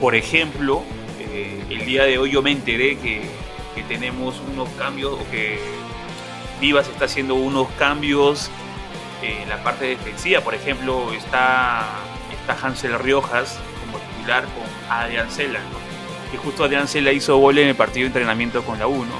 Por 0.00 0.14
ejemplo, 0.14 0.82
eh, 1.20 1.62
el 1.68 1.84
día 1.84 2.04
de 2.04 2.16
hoy 2.16 2.30
yo 2.30 2.40
me 2.40 2.52
enteré 2.52 2.96
que, 2.96 3.28
que 3.74 3.82
tenemos 3.82 4.40
unos 4.50 4.70
cambios, 4.70 5.12
o 5.12 5.30
que 5.30 5.60
Vivas 6.58 6.88
está 6.88 7.04
haciendo 7.04 7.34
unos 7.34 7.68
cambios 7.78 8.50
en 9.20 9.46
la 9.50 9.62
parte 9.62 9.84
defensiva. 9.84 10.40
Por 10.40 10.54
ejemplo, 10.54 11.12
está, 11.12 11.86
está 12.32 12.66
Hansel 12.66 12.98
Riojas 12.98 13.58
como 13.84 13.98
titular 13.98 14.44
con 14.44 14.64
Adrián 14.90 15.30
Cela, 15.30 15.60
¿no? 15.60 15.85
Que 16.30 16.36
justo 16.36 16.64
Adrián 16.64 16.88
Cela 16.88 17.12
hizo 17.12 17.36
gol 17.36 17.58
en 17.58 17.68
el 17.68 17.74
partido 17.74 18.04
de 18.04 18.06
entrenamiento 18.08 18.62
con 18.64 18.78
la 18.78 18.86
U, 18.86 19.04
¿no? 19.04 19.18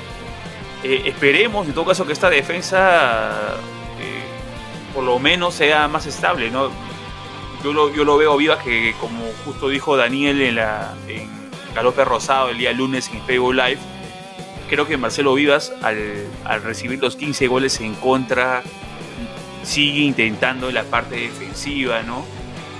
Eh, 0.82 1.02
esperemos 1.06 1.66
en 1.66 1.74
todo 1.74 1.86
caso 1.86 2.06
que 2.06 2.12
esta 2.12 2.30
defensa 2.30 3.56
eh, 4.00 4.24
por 4.94 5.04
lo 5.04 5.18
menos 5.18 5.54
sea 5.54 5.88
más 5.88 6.06
estable, 6.06 6.50
¿no? 6.50 6.70
Yo 7.64 7.72
lo, 7.72 7.92
yo 7.92 8.04
lo 8.04 8.16
veo 8.16 8.36
viva 8.36 8.58
que 8.58 8.94
como 9.00 9.24
justo 9.44 9.68
dijo 9.68 9.96
Daniel 9.96 10.40
en, 10.42 10.56
la, 10.56 10.94
en 11.08 11.28
Galope 11.74 12.04
Rosado 12.04 12.50
el 12.50 12.58
día 12.58 12.72
lunes 12.72 13.10
en 13.12 13.22
Facebook 13.22 13.54
Live, 13.54 13.78
creo 14.68 14.86
que 14.86 14.96
Marcelo 14.96 15.34
Vivas, 15.34 15.72
al, 15.82 16.62
recibir 16.62 17.00
los 17.00 17.16
15 17.16 17.46
goles 17.46 17.80
en 17.80 17.94
contra, 17.94 18.62
sigue 19.62 20.00
intentando 20.00 20.68
en 20.68 20.74
la 20.74 20.84
parte 20.84 21.16
defensiva, 21.16 22.02
¿no? 22.02 22.24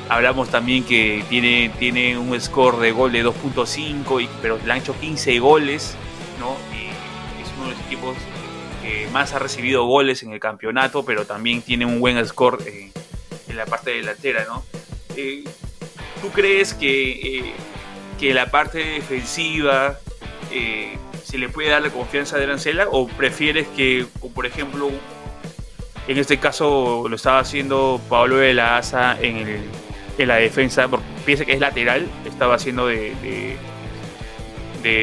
Hablamos 0.09 0.51
también 0.51 0.85
que 0.85 1.25
tiene, 1.29 1.71
tiene 1.79 2.17
un 2.17 2.41
score 2.41 2.79
de 2.79 2.93
gol 2.93 3.11
de 3.13 3.25
2.5, 3.25 4.29
pero 4.41 4.59
le 4.65 4.73
han 4.73 4.79
hecho 4.79 4.99
15 4.99 5.39
goles, 5.41 5.97
¿no? 6.39 6.57
Es 7.43 7.49
uno 7.57 7.69
de 7.69 7.71
los 7.73 7.81
equipos 7.87 8.17
que 8.83 9.09
más 9.13 9.33
ha 9.33 9.41
recibido 9.41 9.85
goles 9.85 10.23
en 10.23 10.33
el 10.33 10.39
campeonato, 10.39 11.05
pero 11.05 11.27
también 11.27 11.61
tiene 11.61 11.87
un 11.87 11.99
buen 11.99 12.25
score 12.25 12.59
en, 12.67 12.93
la 13.57 13.65
parte 13.65 13.91
delantera, 13.91 14.45
¿no? 14.45 14.65
Eh, 15.17 15.43
¿Tú 16.21 16.29
crees 16.31 16.75
que, 16.75 17.39
eh, 17.39 17.53
que 18.21 18.35
la 18.35 18.51
parte 18.51 18.79
defensiva 18.79 19.99
eh, 20.53 20.99
se 21.25 21.39
le 21.39 21.49
puede 21.49 21.71
dar 21.71 21.83
la 21.83 21.91
confianza 21.91 22.39
de 22.39 22.45
Arancela 22.45 22.87
o 22.91 23.09
prefieres 23.09 23.67
que, 23.69 24.07
por 24.35 24.47
ejemplo, 24.47 24.91
en 26.07 26.19
este 26.19 26.39
caso 26.39 27.07
lo 27.09 27.17
estaba 27.17 27.41
haciendo 27.41 28.01
Pablo 28.09 28.37
de 28.37 28.55
la 28.55 28.77
Asa 28.77 29.19
en, 29.21 29.65
la 30.25 30.37
defensa, 30.37 30.89
porque 30.89 31.05
piensa 31.25 31.45
que 31.45 31.53
es 31.53 31.61
lateral, 31.61 32.09
estaba 32.25 32.55
haciendo 32.55 32.87
de, 32.87 33.57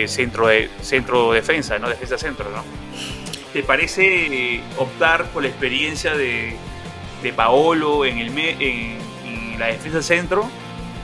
centro 0.08 0.48
de 0.48 0.70
centro 0.82 1.34
defensa, 1.34 1.78
no 1.78 1.90
defensa 1.90 2.18
centro, 2.18 2.50
¿no? 2.50 2.64
¿Te 3.52 3.62
parece 3.64 4.62
optar 4.78 5.26
por 5.26 5.44
la 5.44 5.50
experiencia 5.50 6.16
de, 6.16 6.56
Paolo 7.36 8.06
en, 8.06 8.18
el, 8.18 8.38
en, 8.38 8.98
en 9.26 9.60
la 9.60 9.68
defensa 9.68 10.02
centro 10.02 10.50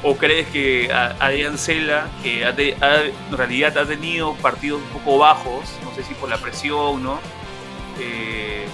¿O 0.01 0.15
crees 0.15 0.47
que 0.47 0.91
Adrián 0.93 1.57
Cela, 1.57 2.07
que 2.23 2.43
en 2.43 3.37
realidad 3.37 3.77
ha 3.77 3.85
tenido 3.85 4.33
partidos 4.35 4.81
un 4.81 4.99
poco 4.99 5.17
bajos, 5.17 5.65
no 5.83 5.93
sé 5.93 6.03
si 6.03 6.13
por 6.13 6.29
la 6.29 6.37
presión, 6.37 7.03
¿no? 7.03 7.19
Eh, 7.99 8.65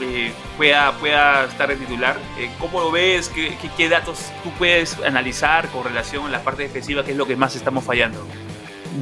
eh, 0.00 0.32
pueda, 0.56 0.92
pueda 0.92 1.44
estar 1.44 1.70
en 1.70 1.78
titular. 1.78 2.16
Eh, 2.38 2.50
¿Cómo 2.58 2.80
lo 2.80 2.90
ves? 2.90 3.28
¿Qué, 3.28 3.56
¿Qué, 3.76 3.88
datos 3.88 4.32
tú 4.42 4.50
puedes 4.58 4.98
analizar 5.00 5.68
con 5.68 5.84
relación 5.84 6.26
a 6.26 6.30
la 6.30 6.42
parte 6.42 6.62
defensiva? 6.62 7.04
¿Qué 7.04 7.12
es 7.12 7.16
lo 7.16 7.26
que 7.26 7.36
más 7.36 7.56
estamos 7.56 7.84
fallando? 7.84 8.18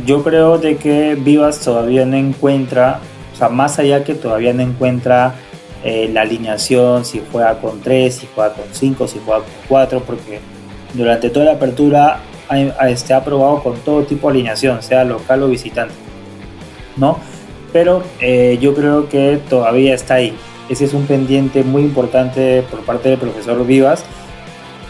Yo 0.06 0.22
creo 0.22 0.58
de 0.58 0.76
que 0.76 1.16
Vivas 1.16 1.60
todavía 1.60 2.04
no 2.06 2.16
encuentra, 2.16 3.00
o 3.32 3.36
sea, 3.36 3.48
más 3.48 3.78
allá 3.78 4.04
que 4.04 4.14
todavía 4.14 4.52
no 4.52 4.62
encuentra 4.62 5.34
la 5.82 6.20
alineación, 6.20 7.06
si 7.06 7.22
juega 7.32 7.58
con 7.58 7.80
3, 7.80 8.14
si 8.14 8.28
juega 8.34 8.52
con 8.52 8.66
5, 8.70 9.08
si 9.08 9.18
juega 9.24 9.40
con 9.40 9.50
4, 9.66 10.00
porque 10.00 10.38
durante 10.92 11.30
toda 11.30 11.46
la 11.46 11.52
apertura 11.52 12.20
ha, 12.48 12.88
este, 12.90 13.14
ha 13.14 13.24
probado 13.24 13.62
con 13.62 13.80
todo 13.80 14.04
tipo 14.04 14.28
de 14.28 14.34
alineación, 14.34 14.82
sea 14.82 15.04
local 15.04 15.42
o 15.42 15.48
visitante. 15.48 15.94
¿no? 16.96 17.18
Pero 17.72 18.02
eh, 18.20 18.58
yo 18.60 18.74
creo 18.74 19.08
que 19.08 19.40
todavía 19.48 19.94
está 19.94 20.14
ahí. 20.14 20.34
Ese 20.70 20.84
es 20.84 20.94
un 20.94 21.06
pendiente 21.06 21.64
muy 21.64 21.82
importante 21.82 22.62
por 22.62 22.80
parte 22.82 23.08
del 23.08 23.18
profesor 23.18 23.66
Vivas, 23.66 24.04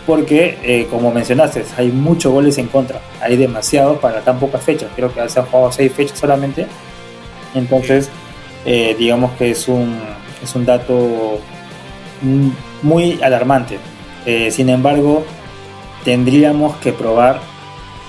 porque 0.07 0.59
eh, 0.63 0.87
como 0.91 1.11
mencionaste, 1.11 1.65
hay 1.79 1.89
muchos 1.91 2.31
goles 2.31 2.59
en 2.59 2.67
contra, 2.67 3.01
hay 3.19 3.39
demasiados 3.39 3.99
para 3.99 4.21
tan 4.21 4.39
pocas 4.39 4.63
fechas, 4.63 4.91
creo 4.95 5.13
que 5.13 5.27
se 5.31 5.41
han 5.41 5.47
jugado 5.47 5.73
seis 5.73 5.91
fechas 5.91 6.19
solamente, 6.19 6.67
entonces 7.55 8.11
eh, 8.67 8.95
digamos 8.99 9.33
que 9.39 9.53
es 9.53 9.69
un, 9.69 9.99
es 10.43 10.55
un 10.55 10.67
dato 10.67 11.41
muy 12.83 13.19
alarmante. 13.23 13.79
sin 14.51 14.69
embargo, 14.69 15.25
tendríamos 16.05 16.77
que 16.77 16.93
probar 16.93 17.41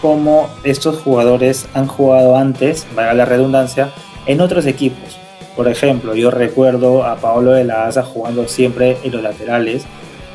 cómo 0.02 0.50
estos 0.66 1.00
jugadores 1.00 1.70
han 1.74 1.88
jugado 1.88 2.36
antes, 2.36 2.86
valga 2.94 3.14
la 3.14 3.26
redundancia, 3.26 3.92
en 4.26 4.42
otros 4.42 4.66
equipos. 4.66 5.21
Por 5.56 5.68
ejemplo, 5.68 6.16
yo 6.16 6.32
recuerdo 6.32 7.04
a 7.04 7.18
Paolo 7.18 7.52
de 7.52 7.66
la 7.66 7.88
Asa 7.88 8.04
jugando 8.04 8.48
siempre 8.48 8.98
en 9.04 9.12
los 9.12 9.22
laterales, 9.22 9.84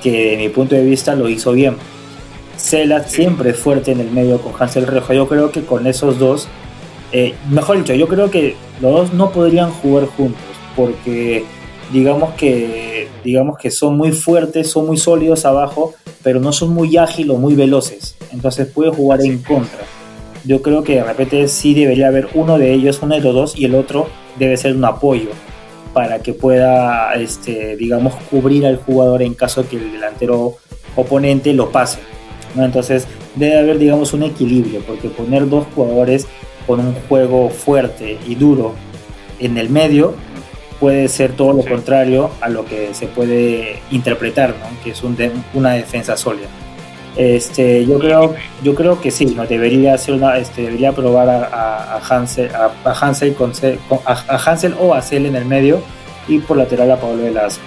que 0.02 0.30
de 0.30 0.36
mi 0.36 0.48
punto 0.48 0.74
de 0.74 0.84
vista 0.84 1.14
lo 1.14 1.28
hizo 1.28 1.52
bien. 1.52 1.76
Cela 2.56 3.02
siempre 3.04 3.54
fuerte 3.54 3.92
en 3.92 4.00
el 4.00 4.10
medio 4.10 4.40
con 4.40 4.52
Hansel 4.58 4.86
Rejo. 4.86 5.12
Yo 5.12 5.28
creo 5.28 5.50
que 5.50 5.62
con 5.62 5.86
esos 5.86 6.18
dos, 6.18 6.48
eh, 7.12 7.34
mejor 7.50 7.78
dicho, 7.78 7.94
yo 7.94 8.08
creo 8.08 8.30
que 8.30 8.56
los 8.80 8.92
dos 8.92 9.12
no 9.14 9.30
podrían 9.30 9.70
jugar 9.70 10.06
juntos, 10.06 10.40
porque 10.74 11.44
digamos 11.92 12.34
que, 12.34 13.08
digamos 13.24 13.58
que 13.58 13.70
son 13.70 13.96
muy 13.96 14.12
fuertes, 14.12 14.70
son 14.70 14.86
muy 14.86 14.96
sólidos 14.96 15.44
abajo, 15.44 15.94
pero 16.22 16.40
no 16.40 16.52
son 16.52 16.70
muy 16.70 16.96
ágiles 16.96 17.34
o 17.34 17.38
muy 17.38 17.54
veloces. 17.54 18.16
Entonces 18.32 18.66
puede 18.68 18.90
jugar 18.90 19.22
en 19.22 19.38
contra. 19.38 19.80
Yo 20.46 20.62
creo 20.62 20.84
que 20.84 20.96
de 20.96 21.02
repente 21.02 21.48
sí 21.48 21.74
debería 21.74 22.06
haber 22.06 22.28
uno 22.34 22.56
de 22.56 22.72
ellos, 22.72 23.00
uno 23.02 23.16
de 23.16 23.20
los 23.20 23.34
dos, 23.34 23.58
y 23.58 23.64
el 23.64 23.74
otro 23.74 24.08
debe 24.38 24.56
ser 24.56 24.76
un 24.76 24.84
apoyo 24.84 25.30
para 25.92 26.20
que 26.20 26.34
pueda, 26.34 27.14
este, 27.14 27.74
digamos, 27.76 28.14
cubrir 28.30 28.64
al 28.64 28.76
jugador 28.76 29.22
en 29.22 29.34
caso 29.34 29.68
que 29.68 29.76
el 29.76 29.92
delantero 29.92 30.56
oponente 30.94 31.52
lo 31.52 31.72
pase. 31.72 31.98
¿no? 32.54 32.64
Entonces 32.64 33.08
debe 33.34 33.58
haber, 33.58 33.78
digamos, 33.78 34.12
un 34.12 34.22
equilibrio, 34.22 34.82
porque 34.86 35.08
poner 35.08 35.48
dos 35.48 35.66
jugadores 35.74 36.28
con 36.66 36.78
un 36.78 36.94
juego 37.08 37.50
fuerte 37.50 38.18
y 38.28 38.36
duro 38.36 38.74
en 39.40 39.58
el 39.58 39.68
medio 39.68 40.14
puede 40.78 41.08
ser 41.08 41.32
todo 41.32 41.54
lo 41.54 41.64
contrario 41.64 42.30
a 42.40 42.48
lo 42.48 42.66
que 42.66 42.94
se 42.94 43.06
puede 43.06 43.80
interpretar, 43.90 44.50
¿no? 44.50 44.66
que 44.84 44.90
es 44.90 45.02
un 45.02 45.16
una 45.54 45.72
defensa 45.72 46.16
sólida. 46.16 46.48
Este, 47.16 47.86
yo 47.86 47.98
creo, 47.98 48.34
yo 48.62 48.74
creo 48.74 49.00
que 49.00 49.10
sí, 49.10 49.24
no 49.26 49.46
debería 49.46 49.94
hacer 49.94 50.14
una, 50.14 50.36
este, 50.36 50.62
debería 50.62 50.92
probar 50.92 51.28
a, 51.28 51.98
Hansel, 52.08 52.50
a, 52.54 52.70
Hansel 52.84 53.34
con, 53.34 53.52
a, 54.04 54.36
Hansel 54.36 54.74
o 54.78 54.94
a 54.94 55.00
Cel 55.00 55.24
en 55.24 55.34
el 55.34 55.46
medio 55.46 55.80
y 56.28 56.38
por 56.40 56.58
lateral 56.58 56.90
a 56.90 57.00
Pablo 57.00 57.22
de 57.22 57.30
las. 57.30 57.58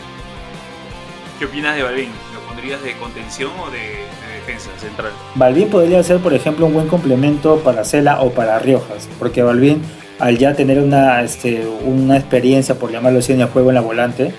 ¿Qué 1.40 1.46
opinas 1.46 1.76
de 1.76 1.84
Balvin? 1.84 2.10
¿Lo 2.34 2.42
pondrías 2.42 2.84
de 2.84 2.94
contención 2.98 3.52
o 3.60 3.72
de, 3.72 4.06
defensa 4.36 4.70
central? 4.80 5.12
Balvin 5.34 5.70
podría 5.70 6.04
ser, 6.04 6.20
por 6.20 6.34
ejemplo, 6.34 6.68
un 6.68 6.74
buen 6.74 6.88
complemento 6.88 7.60
para 7.60 7.84
Cela 7.86 8.22
o 8.22 8.32
para 8.32 8.60
Riojas, 8.60 9.10
porque 9.18 9.42
Balvin 9.42 9.82
al 10.20 10.38
ya 10.38 10.54
tener 10.54 10.80
una, 10.80 11.24
este, 11.24 11.66
una 11.86 12.18
experiencia, 12.18 12.76
por 12.76 12.92
llamarlo 12.92 13.20
así, 13.20 13.34
en 13.34 13.42
el 13.42 13.48
juego 13.48 13.70
en 13.70 13.76
la 13.76 13.82
volante, 13.82 14.34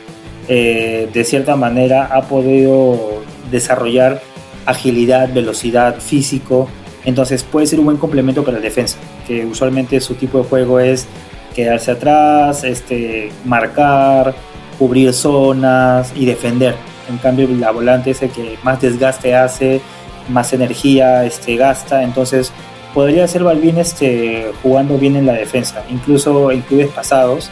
eh, 0.46 1.08
de 1.12 1.24
cierta 1.24 1.56
manera 1.56 2.06
ha 2.12 2.22
podido 2.22 3.22
desarrollar 3.50 4.22
agilidad, 4.66 5.32
velocidad, 5.32 6.00
físico. 6.00 6.68
Entonces 7.04 7.44
puede 7.44 7.66
ser 7.66 7.78
un 7.78 7.86
buen 7.86 7.96
complemento 7.96 8.44
para 8.44 8.58
la 8.58 8.62
defensa, 8.62 8.98
que 9.26 9.46
usualmente 9.46 10.00
su 10.00 10.14
tipo 10.14 10.38
de 10.38 10.44
juego 10.44 10.80
es 10.80 11.06
quedarse 11.54 11.92
atrás, 11.92 12.64
este, 12.64 13.30
marcar, 13.44 14.34
cubrir 14.78 15.12
zonas 15.12 16.12
y 16.14 16.26
defender. 16.26 16.74
En 17.08 17.18
cambio, 17.18 17.48
la 17.48 17.70
volante 17.70 18.10
es 18.10 18.22
el 18.22 18.30
que 18.30 18.58
más 18.62 18.80
desgaste 18.80 19.34
hace, 19.34 19.80
más 20.28 20.52
energía 20.52 21.24
este, 21.24 21.56
gasta. 21.56 22.02
Entonces, 22.02 22.52
podría 22.94 23.26
ser 23.26 23.44
Balvin 23.44 23.78
este, 23.78 24.52
jugando 24.62 24.98
bien 24.98 25.16
en 25.16 25.26
la 25.26 25.32
defensa, 25.32 25.82
incluso 25.90 26.50
en 26.50 26.62
clubes 26.62 26.88
pasados. 26.88 27.50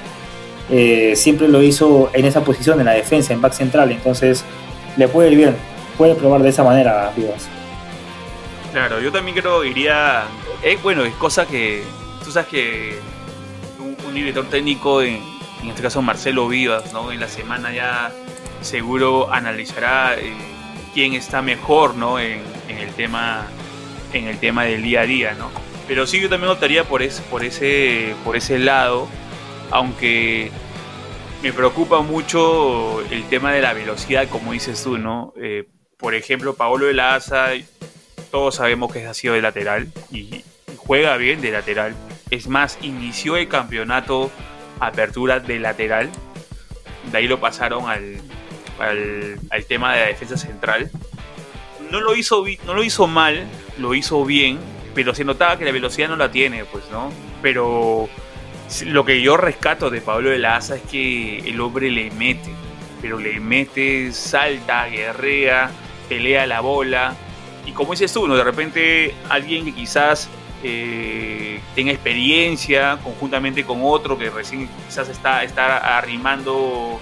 Eh, 0.71 1.14
siempre 1.16 1.49
lo 1.49 1.62
hizo 1.62 2.11
en 2.12 2.25
esa 2.25 2.42
posición, 2.44 2.79
en 2.81 2.87
la 2.87 2.92
defensa, 2.92 3.33
en 3.33 3.40
back 3.40 3.55
central, 3.55 3.90
entonces 3.90 4.44
le 4.97 5.09
puede 5.09 5.31
ir 5.31 5.38
bien, 5.38 5.57
puede 5.98 6.14
probar 6.14 6.42
de 6.42 6.48
esa 6.48 6.64
manera, 6.64 7.12
Vivas. 7.14 7.48
Claro, 8.72 9.00
yo 9.00 9.12
también 9.12 9.37
creo 9.37 9.61
que 9.61 9.68
iría. 9.68 10.22
Eh, 10.62 10.78
bueno, 10.82 11.04
es 11.04 11.14
cosa 11.14 11.46
que. 11.46 11.82
Tú 12.24 12.30
sabes 12.30 12.48
que 12.48 12.98
un, 13.78 14.14
director 14.14 14.46
técnico, 14.46 15.02
en, 15.02 15.20
este 15.66 15.82
caso 15.82 16.00
Marcelo 16.00 16.48
Vivas, 16.48 16.92
¿no? 16.92 17.12
en 17.12 17.20
la 17.20 17.28
semana 17.28 17.72
ya 17.72 18.12
seguro 18.61 19.32
analizará 19.32 20.16
eh, 20.18 20.32
quién 20.92 21.14
está 21.14 21.42
mejor 21.42 21.94
¿no? 21.94 22.18
en, 22.18 22.40
en 22.68 22.78
el 22.78 22.90
tema 22.94 23.46
en 24.12 24.26
el 24.26 24.38
tema 24.38 24.64
del 24.64 24.82
día 24.82 25.02
a 25.02 25.06
día, 25.06 25.34
¿no? 25.34 25.50
Pero 25.87 26.06
sí 26.06 26.20
yo 26.20 26.28
también 26.28 26.50
optaría 26.50 26.84
por 26.84 27.02
ese, 27.02 27.22
por 27.22 27.44
ese, 27.44 28.14
por 28.24 28.37
ese 28.37 28.58
lado, 28.58 29.08
aunque 29.70 30.50
me 31.42 31.52
preocupa 31.52 32.00
mucho 32.00 33.00
el 33.11 33.24
tema 33.28 33.52
de 33.52 33.62
la 33.62 33.72
velocidad, 33.72 34.28
como 34.28 34.52
dices 34.52 34.82
tú, 34.82 34.98
¿no? 34.98 35.32
Eh, 35.40 35.66
por 35.98 36.14
ejemplo, 36.14 36.54
Paolo 36.54 36.87
de 36.87 36.94
la 36.94 37.14
Asa, 37.14 37.50
todos 38.30 38.56
sabemos 38.56 38.92
que 38.92 39.06
ha 39.06 39.14
sido 39.14 39.34
de 39.34 39.42
lateral 39.42 39.92
y 40.11 40.44
juega 40.76 41.16
bien 41.16 41.40
de 41.40 41.50
lateral. 41.50 41.94
Es 42.30 42.48
más, 42.48 42.78
inició 42.82 43.37
el 43.37 43.48
campeonato 43.48 44.30
apertura 44.80 45.40
de 45.40 45.58
lateral. 45.58 46.08
De 47.11 47.18
ahí 47.18 47.26
lo 47.26 47.40
pasaron 47.40 47.88
al, 47.88 48.20
al, 48.78 49.64
tema 49.66 49.94
de 49.94 50.00
la 50.00 50.06
defensa 50.06 50.37
central 50.37 50.90
no 51.90 52.00
lo 52.00 52.14
hizo 52.14 52.44
no 52.64 52.74
lo 52.74 52.82
hizo 52.82 53.06
mal, 53.06 53.46
lo 53.78 53.94
hizo 53.94 54.24
bien, 54.24 54.58
pero 54.94 55.14
se 55.14 55.24
notaba 55.24 55.58
que 55.58 55.64
la 55.64 55.72
velocidad 55.72 56.08
no 56.08 56.16
la 56.16 56.30
tiene, 56.30 56.64
pues, 56.64 56.84
¿no? 56.90 57.11
Pero 57.42 58.08
lo 58.84 59.04
que 59.04 59.22
yo 59.22 59.37
rescato 59.37 59.90
de 59.90 60.00
Pablo 60.00 60.30
de 60.30 60.38
la 60.38 60.56
Asa 60.56 60.76
es 60.76 60.82
que 60.82 61.38
el 61.38 61.61
hombre 61.61 61.90
le 61.90 62.11
mete, 62.11 62.50
pero 63.00 63.18
le 63.18 63.40
mete, 63.40 64.12
salta, 64.12 64.87
guerrea, 64.87 65.70
pelea 66.09 66.47
la 66.47 66.61
bola. 66.61 67.14
Y 67.66 67.73
como 67.73 67.92
dices 67.92 68.12
tú, 68.12 68.27
¿no? 68.27 68.37
de 68.37 68.44
repente 68.44 69.14
alguien 69.29 69.64
que 69.64 69.75
quizás 69.75 70.29
eh, 70.62 71.61
tenga 71.75 71.92
experiencia 71.92 72.99
conjuntamente 73.03 73.64
con 73.64 73.81
otro 73.83 74.18
que 74.18 74.31
recién 74.31 74.68
quizás 74.87 75.09
está, 75.09 75.44
está 75.44 75.99
arrimando 75.99 76.99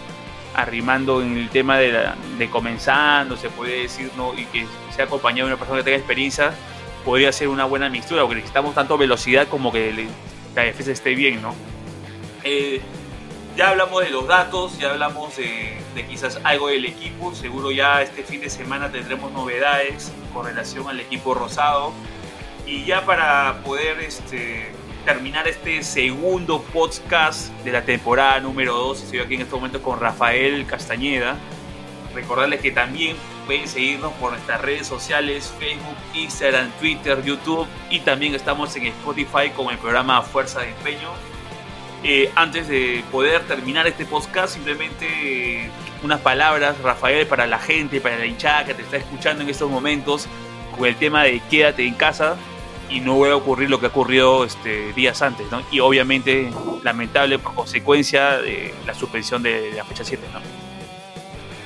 arrimando 0.54 1.20
en 1.20 1.36
el 1.36 1.50
tema 1.50 1.76
de, 1.76 2.08
de 2.38 2.50
comenzando, 2.50 3.36
se 3.36 3.50
puede 3.50 3.82
decir, 3.82 4.10
¿no? 4.16 4.32
y 4.32 4.46
que 4.46 4.66
sea 4.94 5.04
acompañado 5.04 5.48
de 5.48 5.52
una 5.52 5.58
persona 5.58 5.80
que 5.80 5.84
tenga 5.84 5.98
experiencia, 5.98 6.52
podría 7.04 7.30
ser 7.30 7.48
una 7.48 7.66
buena 7.66 7.90
mixtura, 7.90 8.22
porque 8.22 8.36
necesitamos 8.36 8.74
tanto 8.74 8.96
velocidad 8.96 9.46
como 9.48 9.70
que 9.70 10.08
la 10.54 10.62
defensa 10.62 10.92
esté 10.92 11.14
bien, 11.14 11.42
¿no? 11.42 11.54
Eh, 12.42 12.80
ya 13.56 13.70
hablamos 13.70 14.04
de 14.04 14.10
los 14.10 14.28
datos, 14.28 14.78
ya 14.78 14.90
hablamos 14.90 15.36
de, 15.36 15.78
quizás 16.08 16.38
algo 16.44 16.68
del 16.68 16.84
equipo, 16.84 17.34
seguro 17.34 17.70
ya 17.70 18.02
este 18.02 18.22
fin 18.22 18.40
de 18.42 18.50
semana 18.50 18.92
tendremos 18.92 19.32
novedades 19.32 20.12
con 20.34 20.44
relación 20.44 20.88
al 20.88 21.00
equipo 21.00 21.34
rosado. 21.34 21.92
Y 22.66 22.84
ya 22.84 23.06
para 23.06 23.62
poder 23.64 24.00
este, 24.00 24.72
terminar 25.06 25.48
este 25.48 25.82
segundo 25.82 26.60
podcast 26.60 27.48
de 27.64 27.72
la 27.72 27.82
temporada 27.82 28.40
número 28.40 28.74
2, 28.74 29.04
estoy 29.04 29.20
aquí 29.20 29.34
en 29.36 29.42
este 29.42 29.54
momento 29.54 29.82
con 29.82 30.00
Rafael 30.00 30.66
Castañeda. 30.66 31.36
Recordarles 32.14 32.60
que 32.60 32.72
también 32.72 33.16
pueden 33.46 33.68
seguirnos 33.68 34.12
por 34.14 34.32
nuestras 34.32 34.60
redes 34.60 34.86
sociales, 34.86 35.54
Facebook, 35.58 35.96
Instagram, 36.12 36.70
Twitter, 36.80 37.22
YouTube 37.24 37.66
y 37.88 38.00
también 38.00 38.34
estamos 38.34 38.74
en 38.76 38.86
Spotify 38.86 39.50
con 39.54 39.70
el 39.70 39.78
programa 39.78 40.20
Fuerza 40.22 40.60
de 40.60 40.70
Empeño. 40.70 41.35
Eh, 42.04 42.30
antes 42.36 42.68
de 42.68 43.02
poder 43.10 43.42
terminar 43.42 43.86
este 43.86 44.04
podcast, 44.04 44.54
simplemente 44.54 45.06
eh, 45.64 45.70
unas 46.02 46.20
palabras, 46.20 46.76
Rafael, 46.82 47.26
para 47.26 47.46
la 47.46 47.58
gente, 47.58 48.00
para 48.00 48.18
la 48.18 48.26
hinchada 48.26 48.64
que 48.64 48.74
te 48.74 48.82
está 48.82 48.96
escuchando 48.98 49.42
en 49.42 49.48
estos 49.48 49.70
momentos, 49.70 50.28
con 50.76 50.86
el 50.86 50.96
tema 50.96 51.24
de 51.24 51.40
quédate 51.50 51.86
en 51.86 51.94
casa 51.94 52.36
y 52.90 53.00
no 53.00 53.14
vuelva 53.14 53.34
a 53.34 53.38
ocurrir 53.38 53.70
lo 53.70 53.80
que 53.80 53.86
ha 53.86 53.88
ocurrido 53.88 54.44
este, 54.44 54.92
días 54.92 55.22
antes, 55.22 55.50
¿no? 55.50 55.62
Y 55.72 55.80
obviamente 55.80 56.50
lamentable 56.84 57.38
por 57.38 57.54
consecuencia 57.54 58.38
de 58.38 58.72
la 58.86 58.94
suspensión 58.94 59.42
de, 59.42 59.72
la 59.74 59.84
fecha 59.84 60.04
7, 60.04 60.22
¿no? 60.32 60.40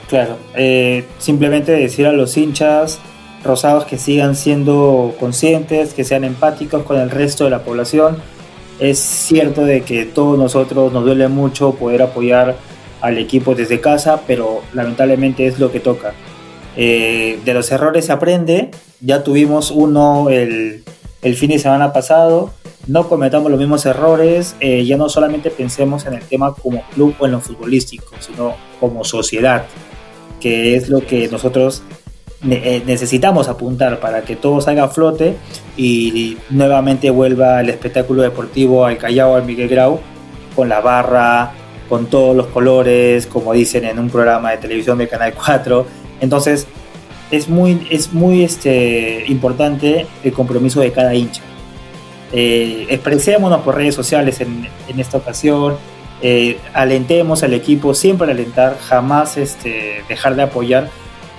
Claro, 0.09 0.39
eh, 0.55 1.07
simplemente 1.19 1.73
decir 1.73 2.07
a 2.07 2.13
los 2.13 2.37
hinchas 2.37 2.99
rosados 3.45 3.85
que 3.85 3.99
sigan 3.99 4.35
siendo 4.35 5.15
conscientes, 5.21 5.95
que 5.95 6.05
sean 6.05 6.25
empáticos 6.25 6.83
con 6.85 6.99
el 6.99 7.11
resto 7.11 7.45
de 7.45 7.51
la 7.51 7.63
población. 7.63 8.23
Es 8.81 8.99
cierto 8.99 9.65
de 9.65 9.83
que 9.83 10.07
todos 10.07 10.39
nosotros 10.39 10.91
nos 10.91 11.05
duele 11.05 11.29
mucho 11.29 11.75
poder 11.75 12.01
apoyar 12.01 12.57
al 13.03 13.19
equipo 13.19 13.55
desde 13.55 13.81
casa, 13.81 14.23
pero 14.27 14.63
lamentablemente 14.73 15.47
es 15.47 15.59
lo 15.59 15.71
que 15.71 15.81
toca. 15.81 16.15
Eh, 16.77 17.39
de 17.45 17.55
los 17.55 17.71
errores 17.73 18.07
se 18.07 18.13
aprende, 18.13 18.71
ya 19.03 19.23
tuvimos 19.23 19.71
uno 19.71 20.31
el, 20.31 20.83
fin 21.35 21.51
de 21.51 21.59
semana 21.59 21.93
pasado, 21.93 22.53
no 22.87 23.07
cometamos 23.07 23.51
los 23.51 23.61
mismos 23.61 23.85
errores, 23.85 24.57
eh, 24.61 24.85
ya 24.87 24.97
no 24.97 25.11
solamente 25.11 25.51
pensemos 25.51 26.07
en 26.07 26.15
el 26.15 26.23
tema 26.23 26.55
como 26.55 26.83
club 26.95 27.15
o 27.19 27.27
en 27.27 27.33
lo 27.33 27.41
futbolístico, 27.41 28.15
sino 28.21 28.55
como 28.81 29.05
sociedad, 29.05 29.67
que 30.41 30.75
es 30.75 30.89
lo 30.89 31.07
que 31.07 31.29
nosotros 31.29 31.83
necesitamos 32.43 33.49
apuntar 33.49 34.01
para 34.01 34.23
que 34.23 34.37
todo 34.37 34.61
salga 34.61 34.85
a 34.85 34.89
flote 34.89 35.37
y 35.77 36.37
nuevamente 36.51 37.11
vuelva 37.11 37.61
el 37.61 37.69
espectáculo 37.69 38.23
deportivo 38.23 38.87
al 38.87 38.97
Callao, 38.99 39.37
al 39.37 39.45
Miguel 39.45 39.69
Grau, 39.69 40.01
con 40.57 40.69
la 40.69 40.81
barra, 40.81 41.53
con 41.89 42.07
todos 42.07 42.37
los 42.37 42.47
colores, 42.47 43.27
como 43.27 43.53
dicen 43.53 43.85
en 43.85 43.99
un 43.99 44.11
programa 44.11 44.53
de 44.53 44.59
televisión 44.59 44.97
de 44.99 45.09
Canal 45.09 45.35
4. 45.35 45.87
Entonces, 46.21 46.67
es 47.31 47.49
muy, 47.49 47.87
es 47.91 48.13
muy 48.13 48.43
este, 48.43 49.25
importante 49.27 50.07
el 50.25 50.33
compromiso 50.33 50.81
de 50.81 50.93
cada 50.93 51.15
hincha. 51.15 51.43
Eh, 52.33 52.87
expresémonos 52.89 53.61
por 53.63 53.77
redes 53.77 53.95
sociales 53.95 54.41
en, 54.41 54.69
en 54.89 55.01
esta 55.01 55.19
ocasión, 55.19 55.77
eh, 56.23 56.59
alentemos 56.75 57.43
al 57.43 57.55
equipo, 57.55 57.95
siempre 57.95 58.31
alentar, 58.31 58.79
jamás 58.79 59.37
este, 59.37 60.05
dejar 60.09 60.37
de 60.37 60.43
apoyar, 60.43 60.91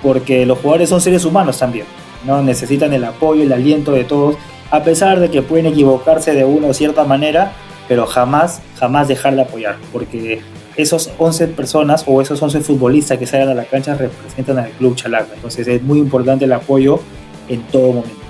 porque 0.02 0.46
los 0.46 0.60
jugadores 0.60 0.90
son 0.90 1.02
seres 1.02 1.26
humanos 1.26 1.60
también, 1.60 1.86
¿no? 2.26 2.42
necesitan 2.42 2.94
el 2.94 3.04
apoyo, 3.04 3.44
el 3.44 3.54
aliento 3.54 3.92
de 3.92 4.04
todos, 4.04 4.36
a 4.70 4.84
pesar 4.84 5.20
de 5.20 5.30
que 5.30 5.42
pueden 5.42 5.66
equivocarse 5.66 6.34
de 6.34 6.46
una 6.46 6.68
o 6.68 6.74
cierta 6.74 7.04
manera, 7.04 7.54
pero 7.88 8.06
jamás, 8.06 8.62
jamás 8.80 9.08
dejar 9.08 9.36
de 9.36 9.42
apoyar, 9.42 9.78
porque 9.92 10.42
esos 10.76 11.12
11 11.18 11.50
personas 11.50 12.04
o 12.08 12.22
esos 12.22 12.42
11 12.42 12.62
futbolistas 12.62 13.18
que 13.18 13.28
salgan 13.28 13.50
a 13.50 13.54
la 13.54 13.66
cancha 13.66 13.96
representan 13.96 14.60
al 14.60 14.72
club 14.72 14.96
Chalaca. 14.96 15.34
Entonces 15.34 15.68
es 15.68 15.82
muy 15.82 16.00
importante 16.00 16.46
el 16.46 16.54
apoyo 16.54 17.02
en 17.50 17.62
todo 17.64 17.94
momento. 17.94 18.22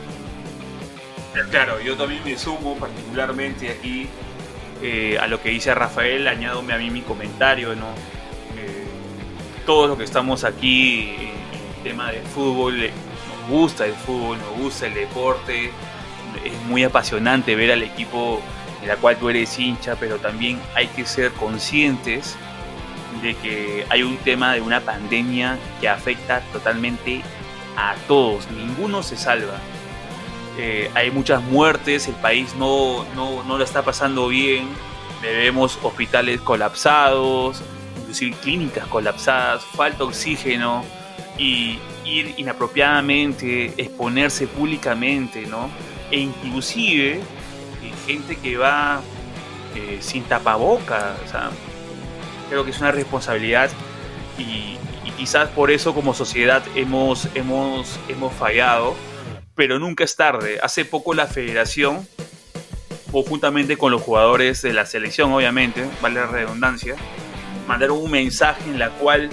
Claro, 1.49 1.79
yo 1.81 1.95
también 1.95 2.21
me 2.23 2.37
sumo 2.37 2.75
particularmente 2.75 3.69
aquí 3.69 4.07
eh, 4.81 5.17
a 5.19 5.27
lo 5.27 5.41
que 5.41 5.49
dice 5.49 5.73
Rafael, 5.73 6.27
añádome 6.27 6.73
a 6.73 6.77
mí 6.77 6.89
mi 6.89 7.01
comentario, 7.01 7.75
¿no? 7.75 7.87
Eh, 8.57 8.85
todos 9.65 9.89
los 9.89 9.97
que 9.97 10.03
estamos 10.03 10.43
aquí 10.43 11.13
el 11.50 11.50
tema 11.83 12.11
del 12.11 12.23
fútbol, 12.23 12.83
eh, 12.83 12.91
nos 13.27 13.49
gusta 13.49 13.85
el 13.85 13.93
fútbol, 13.93 14.37
nos 14.37 14.63
gusta 14.63 14.87
el 14.87 14.93
deporte, 14.93 15.71
es 16.43 16.61
muy 16.67 16.83
apasionante 16.83 17.55
ver 17.55 17.71
al 17.71 17.83
equipo 17.83 18.41
de 18.81 18.87
la 18.87 18.95
cual 18.95 19.17
tú 19.17 19.29
eres 19.29 19.57
hincha, 19.59 19.95
pero 19.95 20.17
también 20.17 20.59
hay 20.75 20.87
que 20.87 21.05
ser 21.05 21.31
conscientes 21.33 22.35
de 23.21 23.35
que 23.35 23.85
hay 23.89 24.03
un 24.03 24.17
tema 24.17 24.53
de 24.53 24.61
una 24.61 24.79
pandemia 24.79 25.57
que 25.79 25.89
afecta 25.89 26.41
totalmente 26.53 27.21
a 27.77 27.95
todos, 28.07 28.49
ninguno 28.51 29.03
se 29.03 29.17
salva. 29.17 29.59
Eh, 30.57 30.89
hay 30.95 31.11
muchas 31.11 31.41
muertes, 31.43 32.07
el 32.07 32.15
país 32.15 32.55
no, 32.55 33.05
no, 33.15 33.43
no 33.43 33.57
lo 33.57 33.63
está 33.63 33.83
pasando 33.83 34.27
bien, 34.27 34.67
vemos 35.21 35.77
hospitales 35.83 36.41
colapsados, 36.41 37.61
inclusive 37.99 38.35
clínicas 38.41 38.87
colapsadas, 38.87 39.63
falta 39.63 40.03
oxígeno 40.03 40.83
y 41.37 41.79
ir 42.05 42.33
inapropiadamente, 42.37 43.73
exponerse 43.77 44.47
públicamente, 44.47 45.45
¿no? 45.45 45.69
E 46.11 46.19
inclusive 46.19 47.21
gente 48.05 48.35
que 48.35 48.57
va 48.57 49.01
eh, 49.75 49.99
sin 50.01 50.23
tapaboca. 50.23 51.15
O 51.25 51.29
sea, 51.29 51.51
creo 52.49 52.65
que 52.65 52.71
es 52.71 52.79
una 52.79 52.91
responsabilidad 52.91 53.69
y, 54.37 54.77
quizás 55.17 55.49
por 55.49 55.69
eso 55.69 55.93
como 55.93 56.15
sociedad 56.15 56.63
hemos, 56.73 57.27
hemos, 57.35 57.99
hemos 58.07 58.33
fallado, 58.33 58.95
pero 59.53 59.77
nunca 59.77 60.03
es 60.03 60.15
tarde. 60.15 60.57
Hace 60.63 60.83
poco 60.83 61.13
la 61.13 61.27
federación, 61.27 62.07
conjuntamente 63.11 63.77
con 63.77 63.91
los 63.91 64.01
jugadores 64.01 64.63
de 64.63 64.73
la 64.73 64.87
selección, 64.87 65.31
obviamente, 65.31 65.87
vale 66.01 66.21
la 66.21 66.25
redundancia, 66.25 66.95
mandaron 67.67 67.99
un 67.99 68.09
mensaje 68.09 68.63
en 68.63 68.79
la 68.79 68.89
cual 68.89 69.29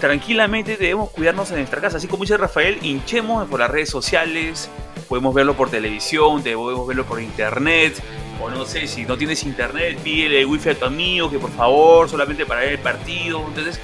tranquilamente 0.00 0.76
debemos 0.76 1.10
cuidarnos 1.10 1.50
en 1.50 1.58
nuestra 1.58 1.80
casa. 1.80 1.98
Así 1.98 2.08
como 2.08 2.24
dice 2.24 2.36
Rafael, 2.36 2.78
hinchemos 2.82 3.48
por 3.48 3.60
las 3.60 3.70
redes 3.70 3.90
sociales, 3.90 4.68
podemos 5.08 5.34
verlo 5.34 5.54
por 5.54 5.70
televisión, 5.70 6.42
podemos 6.42 6.86
verlo 6.86 7.04
por 7.04 7.20
internet, 7.20 8.02
o 8.40 8.50
no 8.50 8.64
sé, 8.64 8.86
si 8.86 9.04
no 9.04 9.16
tienes 9.16 9.44
internet, 9.44 9.98
pídele 10.02 10.40
el 10.40 10.46
wifi 10.46 10.70
a 10.70 10.74
tu 10.78 10.84
amigo 10.84 11.30
que 11.30 11.38
por 11.38 11.50
favor, 11.50 12.08
solamente 12.08 12.46
para 12.46 12.60
ver 12.60 12.70
el 12.70 12.78
partido. 12.78 13.44
Entonces, 13.48 13.80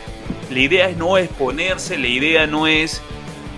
la 0.51 0.59
idea 0.59 0.89
es 0.89 0.97
no 0.97 1.17
exponerse, 1.19 1.97
la 1.97 2.09
idea 2.09 2.47
no 2.47 2.67
es 2.67 3.01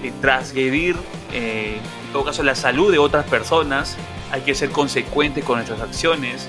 eh, 0.03 0.13
transgredir, 0.21 0.97
eh, 1.33 1.79
en 2.07 2.13
todo 2.13 2.25
caso, 2.25 2.43
la 2.43 2.55
salud 2.55 2.93
de 2.93 2.99
otras 2.99 3.27
personas. 3.27 3.97
Hay 4.31 4.43
que 4.43 4.55
ser 4.55 4.71
consecuente 4.71 5.43
con 5.43 5.57
nuestras 5.57 5.81
acciones. 5.81 6.49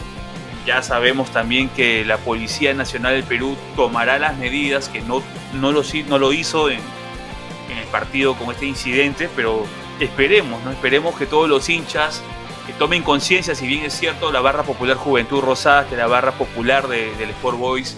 Ya 0.66 0.82
sabemos 0.82 1.32
también 1.32 1.70
que 1.70 2.06
la 2.06 2.18
Policía 2.18 2.74
Nacional 2.74 3.14
del 3.14 3.24
Perú 3.24 3.58
tomará 3.76 4.18
las 4.18 4.38
medidas 4.38 4.88
que 4.88 5.02
no, 5.02 5.22
no, 5.54 5.72
lo, 5.72 5.84
no 6.08 6.18
lo 6.18 6.32
hizo 6.32 6.70
en, 6.70 6.80
el 6.80 7.86
partido 7.92 8.36
con 8.36 8.52
este 8.52 8.66
incidente, 8.66 9.30
pero 9.36 9.66
esperemos, 10.00 10.64
¿no? 10.64 10.72
Esperemos 10.72 11.16
que 11.18 11.26
todos 11.26 11.50
los 11.50 11.70
hinchas 11.70 12.22
que 12.66 12.74
tomen 12.74 13.04
conciencia, 13.04 13.56
si 13.56 13.68
bien 13.68 13.84
es 13.84 13.94
cierto, 13.94 14.32
la 14.32 14.42
barra 14.42 14.64
popular 14.64 14.96
Juventud 14.96 15.42
Rosada, 15.42 15.88
que 15.88 15.98
la 15.98 16.08
barra 16.08 16.34
popular 16.34 16.88
del 16.88 17.30
Sport 17.32 17.58
Boys, 17.58 17.98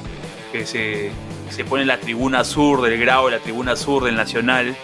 que 0.52 0.66
se, 0.66 1.12
pone 1.66 1.84
en 1.84 1.88
la 1.88 2.00
tribuna 2.00 2.44
sur 2.44 2.82
del 2.82 3.00
Grau, 3.00 3.30
la 3.30 3.40
tribuna 3.40 3.76
sur 3.76 4.04
del 4.04 4.16
Nacional, 4.16 4.76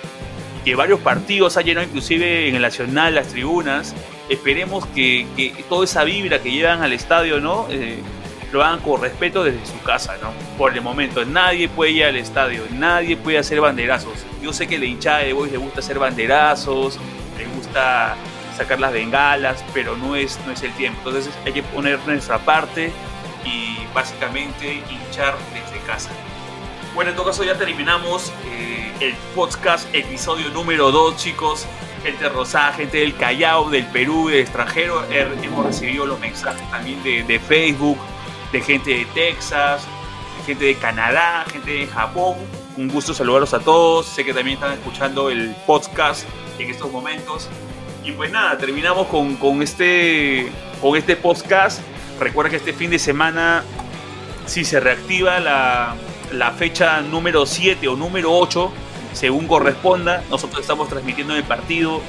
que 0.64 0.76
varios 0.76 1.00
partidos 1.00 1.58
han 1.58 1.66
llenado 1.66 1.88
inclusive 1.88 2.48
en 2.48 2.56
el 2.56 2.62
Nacional 2.62 3.16
las 3.16 3.30
tribunas. 3.30 3.96
Esperemos 4.32 4.86
que, 4.88 5.28
toda 5.68 5.84
esa 5.84 6.06
vibra 6.06 6.42
que 6.42 6.50
llevan 6.50 6.82
al 6.82 6.94
estadio, 6.94 7.42
¿no? 7.42 7.68
Eh, 7.70 8.00
lo 8.54 8.64
hagan 8.64 8.80
con 8.80 9.02
respeto 9.02 9.44
desde 9.44 9.66
su 9.66 9.78
casa, 9.82 10.16
¿no? 10.22 10.32
Por 10.58 10.74
el 10.74 10.82
momento, 10.82 11.26
nadie 11.26 11.68
puede 11.68 11.92
ir 11.92 12.06
al 12.06 12.16
estadio, 12.16 12.64
nadie 12.72 13.18
puede 13.18 13.40
hacer 13.40 13.60
banderazos. 13.60 14.26
Yo 14.42 14.54
sé 14.54 14.68
que 14.68 14.80
la 14.80 14.86
hinchada 14.86 15.18
de 15.20 15.34
Boys 15.34 15.52
le 15.52 15.58
gusta 15.58 15.82
hacer 15.82 16.00
banderazos, 16.00 16.98
le 17.38 17.46
gusta 17.58 18.16
sacar 18.56 18.80
las 18.80 18.94
bengalas, 18.94 19.66
pero 19.74 19.98
no 19.98 20.16
es, 20.16 20.40
no 20.46 20.54
es 20.54 20.64
el 20.64 20.72
tiempo. 20.76 21.10
Entonces 21.10 21.34
hay 21.46 21.52
que 21.52 21.64
poner 21.64 22.00
nuestra 22.06 22.40
parte 22.40 22.94
y 23.44 23.78
básicamente 23.94 24.82
hinchar 24.90 25.36
desde 25.54 25.86
casa. 25.86 26.10
Bueno, 26.96 27.12
en 27.12 27.18
todo 27.18 27.26
caso 27.26 27.44
ya 27.44 27.58
terminamos 27.58 28.32
eh, 28.46 28.94
el 29.02 29.14
podcast 29.36 29.94
episodio 29.94 30.48
número 30.52 30.90
2, 30.90 31.18
chicos. 31.18 31.68
Gente 32.02 32.30
rosada, 32.30 32.74
gente 32.74 32.98
del 32.98 33.16
Callao, 33.16 33.70
del 33.70 33.86
Perú, 33.88 34.30
del 34.30 34.40
extranjero. 34.40 35.04
Hemos 35.12 35.66
recibido 35.66 36.06
los 36.06 36.20
mensajes 36.20 36.70
también 36.70 37.02
de, 37.04 37.24
de 37.24 37.40
Facebook, 37.40 37.98
de 38.52 38.62
gente 38.62 38.92
de 38.92 39.06
Texas, 39.14 39.86
de 40.40 40.46
gente 40.46 40.66
de 40.66 40.76
Canadá, 40.76 41.46
gente 41.52 41.72
de 41.72 41.88
Japón. 41.88 42.36
Un 42.78 42.88
gusto 42.88 43.14
saludarlos 43.14 43.54
a 43.54 43.60
todos. 43.60 44.08
Sé 44.08 44.26
que 44.26 44.34
también 44.34 44.56
están 44.56 44.74
escuchando 44.74 45.30
el 45.30 45.56
podcast 45.66 46.26
en 46.60 46.70
estos 46.70 46.92
momentos. 46.92 47.48
Y 48.04 48.12
pues 48.14 48.32
nada, 48.32 48.58
terminamos 48.58 49.08
con, 49.08 49.36
con 49.36 49.62
este, 49.62 50.52
con 50.82 50.98
este 50.98 51.16
podcast. 51.16 51.82
Recuerda 52.20 52.50
que 52.50 52.58
este 52.58 52.74
fin 52.74 52.90
de 52.90 53.00
semana, 53.00 53.64
si 54.46 54.66
se 54.66 54.80
reactiva 54.80 55.40
la, 55.40 55.96
la 56.32 56.52
fecha 56.52 57.02
número 57.02 57.46
7 57.46 57.88
o 57.88 57.96
número 57.96 58.34
8, 58.34 58.72
según 59.14 59.48
corresponda, 59.48 60.24
nosotros 60.30 60.62
estamos 60.62 60.90
transmitiendo 60.90 61.36
el 61.36 61.44
partido 61.44 62.02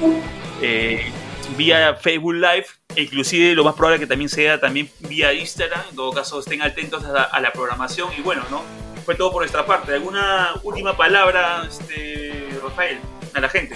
eh, 0.61 1.11
vía 1.57 1.95
Facebook 1.95 2.33
Live, 2.33 2.65
e 2.95 3.03
inclusive 3.03 3.53
lo 3.53 3.63
más 3.63 3.75
probable 3.75 3.99
que 3.99 4.07
también 4.07 4.29
sea 4.29 4.59
también 4.59 4.89
vía 4.99 5.33
Instagram, 5.33 5.81
en 5.89 5.95
todo 5.95 6.11
caso 6.11 6.39
estén 6.39 6.61
atentos 6.61 7.03
a 7.03 7.39
la, 7.39 7.51
programación 7.51 8.09
y 8.17 8.21
bueno, 8.21 8.43
¿no? 8.49 8.61
Fue 9.05 9.15
todo 9.15 9.31
por 9.31 9.41
nuestra 9.41 9.65
parte. 9.65 9.93
¿Alguna 9.93 10.51
última 10.63 10.95
palabra, 10.95 11.67
este, 11.67 12.49
Rafael, 12.63 12.97
a 13.33 13.41
la 13.41 13.49
gente? 13.49 13.75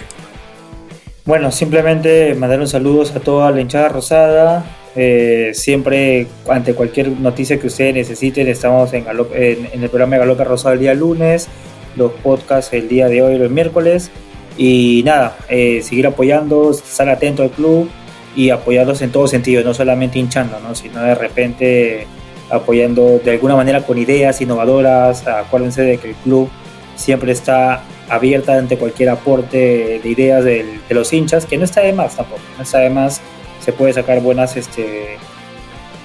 Bueno, 1.26 1.52
simplemente 1.52 2.34
mandar 2.34 2.58
un 2.60 2.68
saludos 2.68 3.14
a 3.14 3.20
toda 3.20 3.50
la 3.50 3.60
hinchada 3.60 3.90
rosada. 3.90 4.64
Eh, 4.96 5.50
siempre, 5.52 6.26
ante 6.48 6.74
cualquier 6.74 7.08
noticia 7.10 7.60
que 7.60 7.66
ustedes 7.66 7.94
necesiten, 7.94 8.48
estamos 8.48 8.92
en, 8.94 9.06
en, 9.06 9.82
el 9.82 9.90
programa 9.90 10.14
de 10.14 10.20
Galope 10.20 10.44
Rosado 10.44 10.72
el 10.72 10.80
día 10.80 10.94
lunes, 10.94 11.48
los 11.96 12.12
podcasts 12.12 12.72
el 12.72 12.88
día 12.88 13.08
de 13.08 13.22
hoy, 13.22 13.38
los 13.38 13.50
miércoles. 13.50 14.10
Y 14.56 15.02
nada, 15.04 15.36
eh, 15.48 15.82
seguir 15.82 16.06
apoyando, 16.06 16.70
estar 16.70 17.08
atento 17.08 17.42
al 17.42 17.50
club 17.50 17.88
y 18.34 18.50
apoyarlos 18.50 19.02
en 19.02 19.12
todo 19.12 19.28
sentido, 19.28 19.62
no 19.62 19.72
solamente 19.72 20.18
hinchando, 20.18 20.58
¿no? 20.60 20.74
sino 20.74 21.00
de 21.02 21.14
repente 21.14 22.06
apoyando 22.50 23.18
de 23.18 23.32
alguna 23.32 23.56
manera 23.56 23.82
con 23.82 23.98
ideas 23.98 24.40
innovadoras. 24.40 25.26
Acuérdense 25.26 25.82
de 25.82 25.98
que 25.98 26.10
el 26.10 26.14
club 26.16 26.48
siempre 26.96 27.32
está 27.32 27.82
abierta 28.08 28.56
ante 28.56 28.76
cualquier 28.76 29.10
aporte 29.10 30.00
de 30.02 30.08
ideas 30.08 30.44
de, 30.44 30.80
los 30.90 31.12
hinchas, 31.12 31.46
que 31.46 31.58
no 31.58 31.64
está 31.64 31.82
de 31.82 31.92
más 31.92 32.16
tampoco, 32.16 32.40
no 32.56 32.62
está 32.62 32.78
de 32.78 32.90
más, 32.90 33.20
se 33.60 33.72
puede 33.72 33.92
sacar 33.92 34.20
buenas, 34.20 34.56
este, 34.56 35.16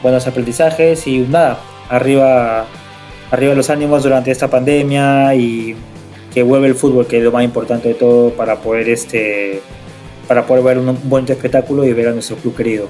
buenos 0.01 0.27
aprendizajes 0.27 1.07
y 1.07 1.19
nada, 1.19 1.59
arriba, 1.89 2.65
arriba 3.33 3.55
los 3.55 3.69
ánimos 3.69 4.03
durante 4.03 4.31
esta 4.31 4.47
pandemia 4.47 5.33
y 5.33 5.75
que 6.33 6.43
vuelve 6.43 6.67
el 6.67 6.75
fútbol, 6.75 7.07
que 7.07 7.17
es 7.17 7.23
lo 7.23 7.31
más 7.31 7.43
importante 7.43 7.89
de 7.89 7.95
todo 7.95 8.29
para 8.31 8.59
poder, 8.59 8.89
este, 8.89 9.61
para 10.27 10.45
poder 10.45 10.63
ver 10.63 10.77
un 10.77 10.97
buen 11.09 11.29
espectáculo 11.29 11.83
y 11.83 11.93
ver 11.93 12.09
a 12.09 12.11
nuestro 12.11 12.35
club 12.37 12.55
querido. 12.55 12.87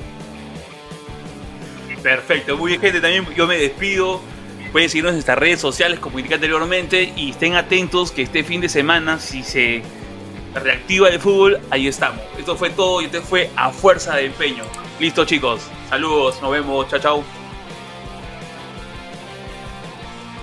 Perfecto, 2.01 2.57
muy 2.57 2.71
bien 2.71 2.81
gente, 2.81 2.99
también 2.99 3.25
yo 3.35 3.47
me 3.47 3.57
despido 3.57 4.19
Pueden 4.73 4.89
seguirnos 4.89 5.11
en 5.11 5.17
nuestras 5.17 5.37
redes 5.37 5.61
sociales, 5.61 5.99
como 5.99 6.17
indiqué 6.17 6.33
anteriormente, 6.33 7.13
y 7.15 7.29
estén 7.29 7.53
atentos 7.53 8.11
que 8.11 8.23
este 8.23 8.43
fin 8.43 8.59
de 8.59 8.67
semana, 8.67 9.19
si 9.19 9.43
se 9.43 9.83
reactiva 10.55 11.09
el 11.09 11.19
fútbol, 11.19 11.59
ahí 11.69 11.87
estamos. 11.87 12.19
Esto 12.39 12.55
fue 12.55 12.71
todo 12.71 12.99
y 13.03 13.05
este 13.05 13.21
fue 13.21 13.51
a 13.55 13.69
fuerza 13.69 14.15
de 14.15 14.25
empeño. 14.25 14.63
Listo, 14.99 15.25
chicos. 15.25 15.61
Saludos, 15.91 16.41
nos 16.41 16.51
vemos. 16.51 16.89
Chao, 16.89 16.99
chao. 16.99 17.42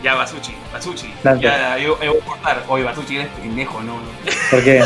Ya, 0.03 0.14
Basuchi, 0.14 0.55
Basuchi. 0.72 1.12
Ya, 1.40 1.76
yo, 1.76 1.96
voy 1.96 2.07
a 2.07 2.12
cortar. 2.24 2.64
Oye, 2.68 2.84
Basuchi, 2.84 3.16
eres 3.16 3.28
pendejo, 3.28 3.82
no, 3.82 4.01
no. 4.01 4.07
¿Por 4.51 4.64
qué? 4.64 4.82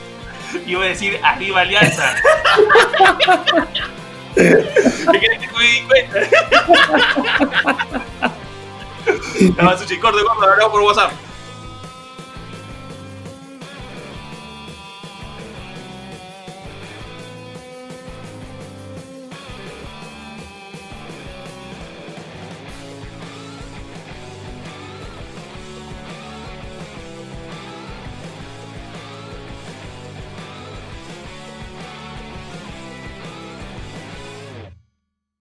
Iba 0.66 0.84
a 0.84 0.88
decir 0.88 1.20
arriba 1.22 1.60
Alianza. 1.60 2.14
¿Qué 4.34 4.64
quieres 5.18 5.38
que 5.38 5.48
me 5.58 5.64
di 5.64 5.82
cuenta? 5.82 6.20
Nada 9.56 9.62
más, 9.62 9.78
corte, 9.78 10.00
corte, 10.00 10.20
hablamos 10.42 10.72
por 10.72 10.80
WhatsApp. 10.82 11.12